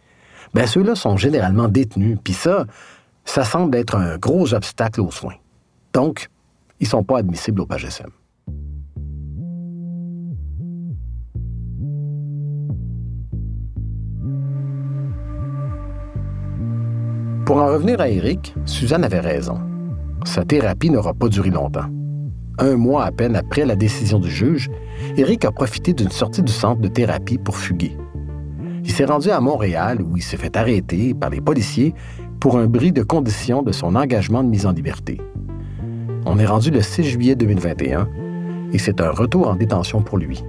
ben 0.55 0.67
ceux-là 0.67 0.97
sont 0.97 1.17
généralement 1.17 1.69
détenus, 1.69 2.19
puis 2.23 2.35
ça, 2.35 2.67
ça 3.25 3.45
semble 3.45 3.77
être 3.77 3.97
un 3.97 4.19
gros 4.19 4.53
obstacle 4.53 5.01
aux 5.01 5.11
soins. 5.11 5.37
Donc, 5.93 6.29
ils 6.81 6.85
ne 6.85 6.91
sont 6.91 7.05
pas 7.05 7.19
admissibles 7.19 7.61
au 7.61 7.67
PAGSM. 7.67 8.11
Pour 17.45 17.57
en 17.57 17.67
revenir 17.67 18.01
à 18.01 18.09
Eric, 18.09 18.55
Suzanne 18.67 19.03
avait 19.03 19.19
raison. 19.19 19.59
Sa 20.25 20.45
thérapie 20.45 20.91
n'aura 20.91 21.13
pas 21.13 21.29
duré 21.29 21.51
longtemps. 21.51 21.87
Un 22.59 22.77
mois 22.77 23.05
à 23.05 23.11
peine 23.11 23.35
après 23.35 23.65
la 23.65 23.75
décision 23.75 24.21
du 24.21 24.31
juge, 24.31 24.71
Eric 25.17 25.45
a 25.45 25.51
profité 25.51 25.93
d'une 25.93 26.11
sortie 26.11 26.43
du 26.43 26.53
centre 26.53 26.81
de 26.81 26.87
thérapie 26.87 27.39
pour 27.39 27.57
fuguer. 27.57 27.97
Il 28.85 28.93
s'est 28.93 29.07
rendu 29.07 29.31
à 29.31 29.41
Montréal 29.41 30.03
où 30.03 30.17
il 30.17 30.23
s'est 30.23 30.37
fait 30.37 30.57
arrêter 30.57 31.15
par 31.15 31.31
les 31.31 31.41
policiers 31.41 31.95
pour 32.39 32.59
un 32.59 32.67
bris 32.67 32.93
de 32.93 33.03
condition 33.03 33.63
de 33.63 33.73
son 33.73 33.97
engagement 33.97 34.45
de 34.45 34.49
mise 34.49 34.67
en 34.67 34.73
liberté. 34.73 35.21
On 36.27 36.39
est 36.39 36.47
rendu 36.47 36.71
le 36.71 36.81
6 36.81 37.03
juillet 37.03 37.35
2021 37.35 38.09
et 38.73 38.79
c'est 38.79 39.01
un 39.01 39.11
retour 39.11 39.49
en 39.49 39.57
détention 39.57 40.01
pour 40.03 40.19
lui. 40.19 40.45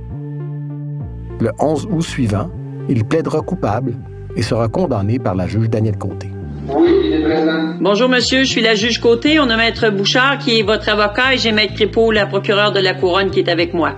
Le 1.40 1.52
11 1.60 1.88
août 1.92 2.04
suivant, 2.04 2.52
il 2.88 3.04
plaidera 3.04 3.42
coupable 3.42 3.96
et 4.36 4.44
sera 4.44 4.68
condamné 4.68 5.18
par 5.18 5.34
la 5.34 5.48
juge 5.48 5.70
Danielle 5.70 5.98
Côté. 5.98 6.33
Bonjour, 6.66 8.08
monsieur. 8.08 8.44
Je 8.44 8.50
suis 8.50 8.62
la 8.62 8.76
juge 8.76 9.00
Côté. 9.00 9.40
On 9.40 9.50
a 9.50 9.58
Maître 9.58 9.90
Bouchard 9.90 10.38
qui 10.38 10.60
est 10.60 10.64
votre 10.64 10.88
avocat 10.90 11.34
et 11.34 11.38
j'ai 11.38 11.52
Maître 11.52 11.74
Crépeau, 11.74 12.12
la 12.12 12.26
procureure 12.26 12.72
de 12.72 12.80
la 12.80 12.94
Couronne, 12.94 13.32
qui 13.32 13.40
est 13.40 13.50
avec 13.50 13.74
moi. 13.74 13.96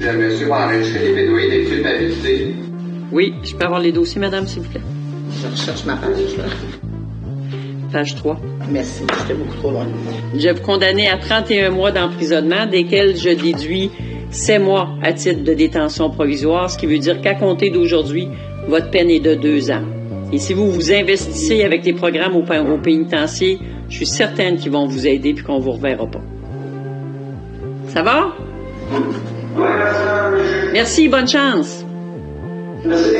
monsieur 0.00 0.50
enregistrer 0.50 1.14
les 1.14 2.54
Oui, 3.12 3.34
je 3.42 3.54
peux 3.54 3.64
avoir 3.64 3.80
les 3.80 3.92
dossiers, 3.92 4.20
madame, 4.20 4.46
s'il 4.46 4.62
vous 4.62 4.70
plaît? 4.70 4.80
Je 5.42 5.46
recherche 5.48 5.84
ma 5.84 5.96
page. 5.96 6.16
Page 7.92 8.14
3. 8.14 8.40
Merci, 8.70 9.04
j'étais 9.20 9.34
beaucoup 9.34 9.56
trop 9.58 9.70
loin. 9.70 9.86
Je 10.34 10.48
vous 10.48 10.62
condamner 10.62 11.08
à 11.08 11.18
31 11.18 11.70
mois 11.70 11.92
d'emprisonnement, 11.92 12.66
desquels 12.66 13.16
je 13.16 13.30
déduis 13.30 13.90
7 14.30 14.60
mois 14.60 14.88
à 15.02 15.12
titre 15.12 15.44
de 15.44 15.54
détention 15.54 16.10
provisoire, 16.10 16.70
ce 16.70 16.78
qui 16.78 16.86
veut 16.86 16.98
dire 16.98 17.20
qu'à 17.20 17.34
compter 17.34 17.70
d'aujourd'hui, 17.70 18.28
votre 18.68 18.90
peine 18.90 19.10
est 19.10 19.20
de 19.20 19.34
2 19.34 19.70
ans. 19.70 19.84
Et 20.32 20.38
si 20.38 20.54
vous 20.54 20.70
vous 20.70 20.92
investissez 20.92 21.62
avec 21.62 21.84
les 21.84 21.92
programmes 21.92 22.34
au, 22.36 22.42
au 22.42 22.78
pénitencier, 22.78 23.58
je 23.88 23.96
suis 23.96 24.06
certaine 24.06 24.56
qu'ils 24.56 24.72
vont 24.72 24.86
vous 24.86 25.06
aider 25.06 25.34
puis 25.34 25.44
qu'on 25.44 25.60
vous 25.60 25.72
reverra 25.72 26.06
pas. 26.06 26.20
Ça 27.88 28.02
va? 28.02 28.34
Merci, 30.72 31.08
bonne 31.08 31.28
chance. 31.28 31.84
Merci. 32.84 33.10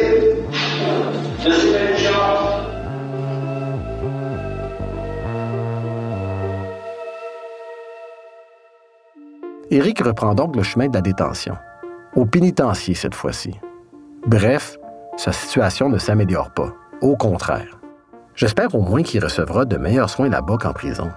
Merci, 1.45 1.67
bonne 1.69 1.97
chance. 1.97 2.57
Éric 9.71 10.01
reprend 10.01 10.35
donc 10.35 10.55
le 10.55 10.63
chemin 10.63 10.89
de 10.89 10.95
la 10.95 11.01
détention, 11.01 11.55
au 12.15 12.25
pénitencier 12.25 12.95
cette 12.95 13.15
fois-ci. 13.15 13.55
Bref, 14.27 14.77
sa 15.17 15.33
situation 15.33 15.89
ne 15.89 15.99
s'améliore 15.99 16.51
pas. 16.51 16.73
Au 17.03 17.15
contraire. 17.15 17.79
J'espère 18.35 18.75
au 18.75 18.81
moins 18.81 19.03
qu'il 19.03 19.23
recevra 19.23 19.67
de 19.67 19.77
meilleurs 19.77 20.09
soins 20.09 20.31
là-bas 20.31 20.57
qu'en 20.59 20.73
prison. 20.73 21.11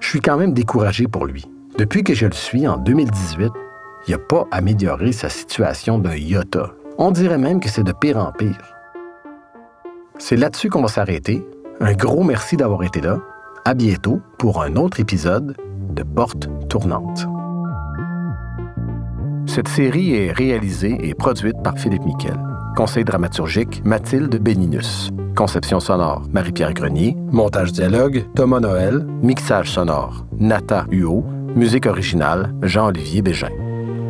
Je 0.00 0.08
suis 0.08 0.20
quand 0.20 0.38
même 0.38 0.54
découragé 0.54 1.06
pour 1.06 1.26
lui. 1.26 1.46
Depuis 1.76 2.02
que 2.02 2.14
je 2.14 2.26
le 2.26 2.32
suis 2.32 2.66
en 2.66 2.78
2018, 2.78 3.50
il 4.06 4.12
n'a 4.12 4.18
pas 4.18 4.46
amélioré 4.50 5.12
sa 5.12 5.28
situation 5.28 5.98
d'un 5.98 6.16
iota. 6.16 6.70
On 6.96 7.10
dirait 7.10 7.38
même 7.38 7.60
que 7.60 7.68
c'est 7.68 7.82
de 7.82 7.92
pire 7.92 8.16
en 8.16 8.32
pire. 8.32 8.74
C'est 10.18 10.36
là-dessus 10.36 10.70
qu'on 10.70 10.82
va 10.82 10.88
s'arrêter. 10.88 11.46
Un 11.80 11.92
gros 11.92 12.24
merci 12.24 12.56
d'avoir 12.56 12.82
été 12.82 13.02
là. 13.02 13.20
À 13.66 13.74
bientôt 13.74 14.20
pour 14.38 14.62
un 14.62 14.76
autre 14.76 15.00
épisode 15.00 15.54
de 15.90 16.02
Porte 16.02 16.48
tournante. 16.70 17.26
Cette 19.46 19.68
série 19.68 20.14
est 20.14 20.32
réalisée 20.32 20.96
et 21.02 21.14
produite 21.14 21.62
par 21.62 21.78
Philippe 21.78 22.04
Miquel. 22.04 22.38
Conseil 22.76 23.04
dramaturgique, 23.04 23.82
Mathilde 23.84 24.36
Béninus. 24.36 25.10
Conception 25.36 25.80
sonore, 25.80 26.22
Marie-Pierre 26.32 26.74
Grenier. 26.74 27.16
Montage 27.30 27.72
dialogue, 27.72 28.24
Thomas 28.34 28.60
Noël. 28.60 29.06
Mixage 29.22 29.70
sonore, 29.70 30.24
Nata 30.38 30.86
Huot. 30.90 31.24
Musique 31.54 31.86
originale, 31.86 32.54
Jean-Olivier 32.62 33.22
Bégin. 33.22 33.50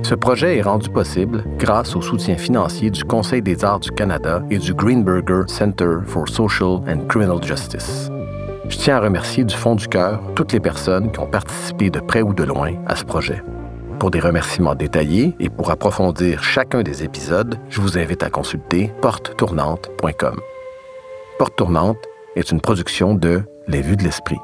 Ce 0.03 0.15
projet 0.15 0.59
est 0.59 0.63
rendu 0.63 0.89
possible 0.91 1.45
grâce 1.59 1.97
au 1.97 2.01
soutien 2.01 2.37
financier 2.37 2.91
du 2.91 3.05
Conseil 3.05 3.43
des 3.43 3.65
arts 3.65 3.81
du 3.81 3.91
Canada 3.91 4.43
et 4.51 4.59
du 4.59 4.75
Greenberger 4.75 5.43
Center 5.49 5.99
for 6.07 6.29
Social 6.29 6.81
and 6.89 7.07
Criminal 7.09 7.43
Justice. 7.43 8.11
Je 8.69 8.77
tiens 8.77 8.97
à 8.97 9.01
remercier 9.01 9.45
du 9.45 9.55
fond 9.55 9.75
du 9.75 9.89
cœur 9.89 10.21
toutes 10.35 10.53
les 10.53 10.61
personnes 10.61 11.11
qui 11.11 11.21
ont 11.21 11.27
participé 11.27 11.91
de 11.91 12.01
près 12.01 12.23
ou 12.23 12.35
de 12.35 12.45
loin 12.45 12.73
à 12.87 12.97
ce 12.97 13.05
projet. 13.05 13.43
Pour 13.99 14.13
des 14.13 14.21
remerciements 14.21 14.77
détaillés 14.77 15.35
et 15.41 15.49
pour 15.49 15.71
approfondir 15.71 16.43
chacun 16.45 16.83
des 16.83 17.03
épisodes, 17.03 17.59
je 17.69 17.81
vous 17.81 17.99
invite 17.99 18.23
à 18.23 18.31
consulter 18.31 18.93
portetournante.com. 19.03 20.41
Porte 21.39 21.57
Tournante 21.57 21.99
est 22.37 22.51
une 22.53 22.61
production 22.61 23.15
de 23.15 23.43
Les 23.67 23.83
Vues 23.83 23.97
de 23.97 24.05
l'Esprit. 24.05 24.39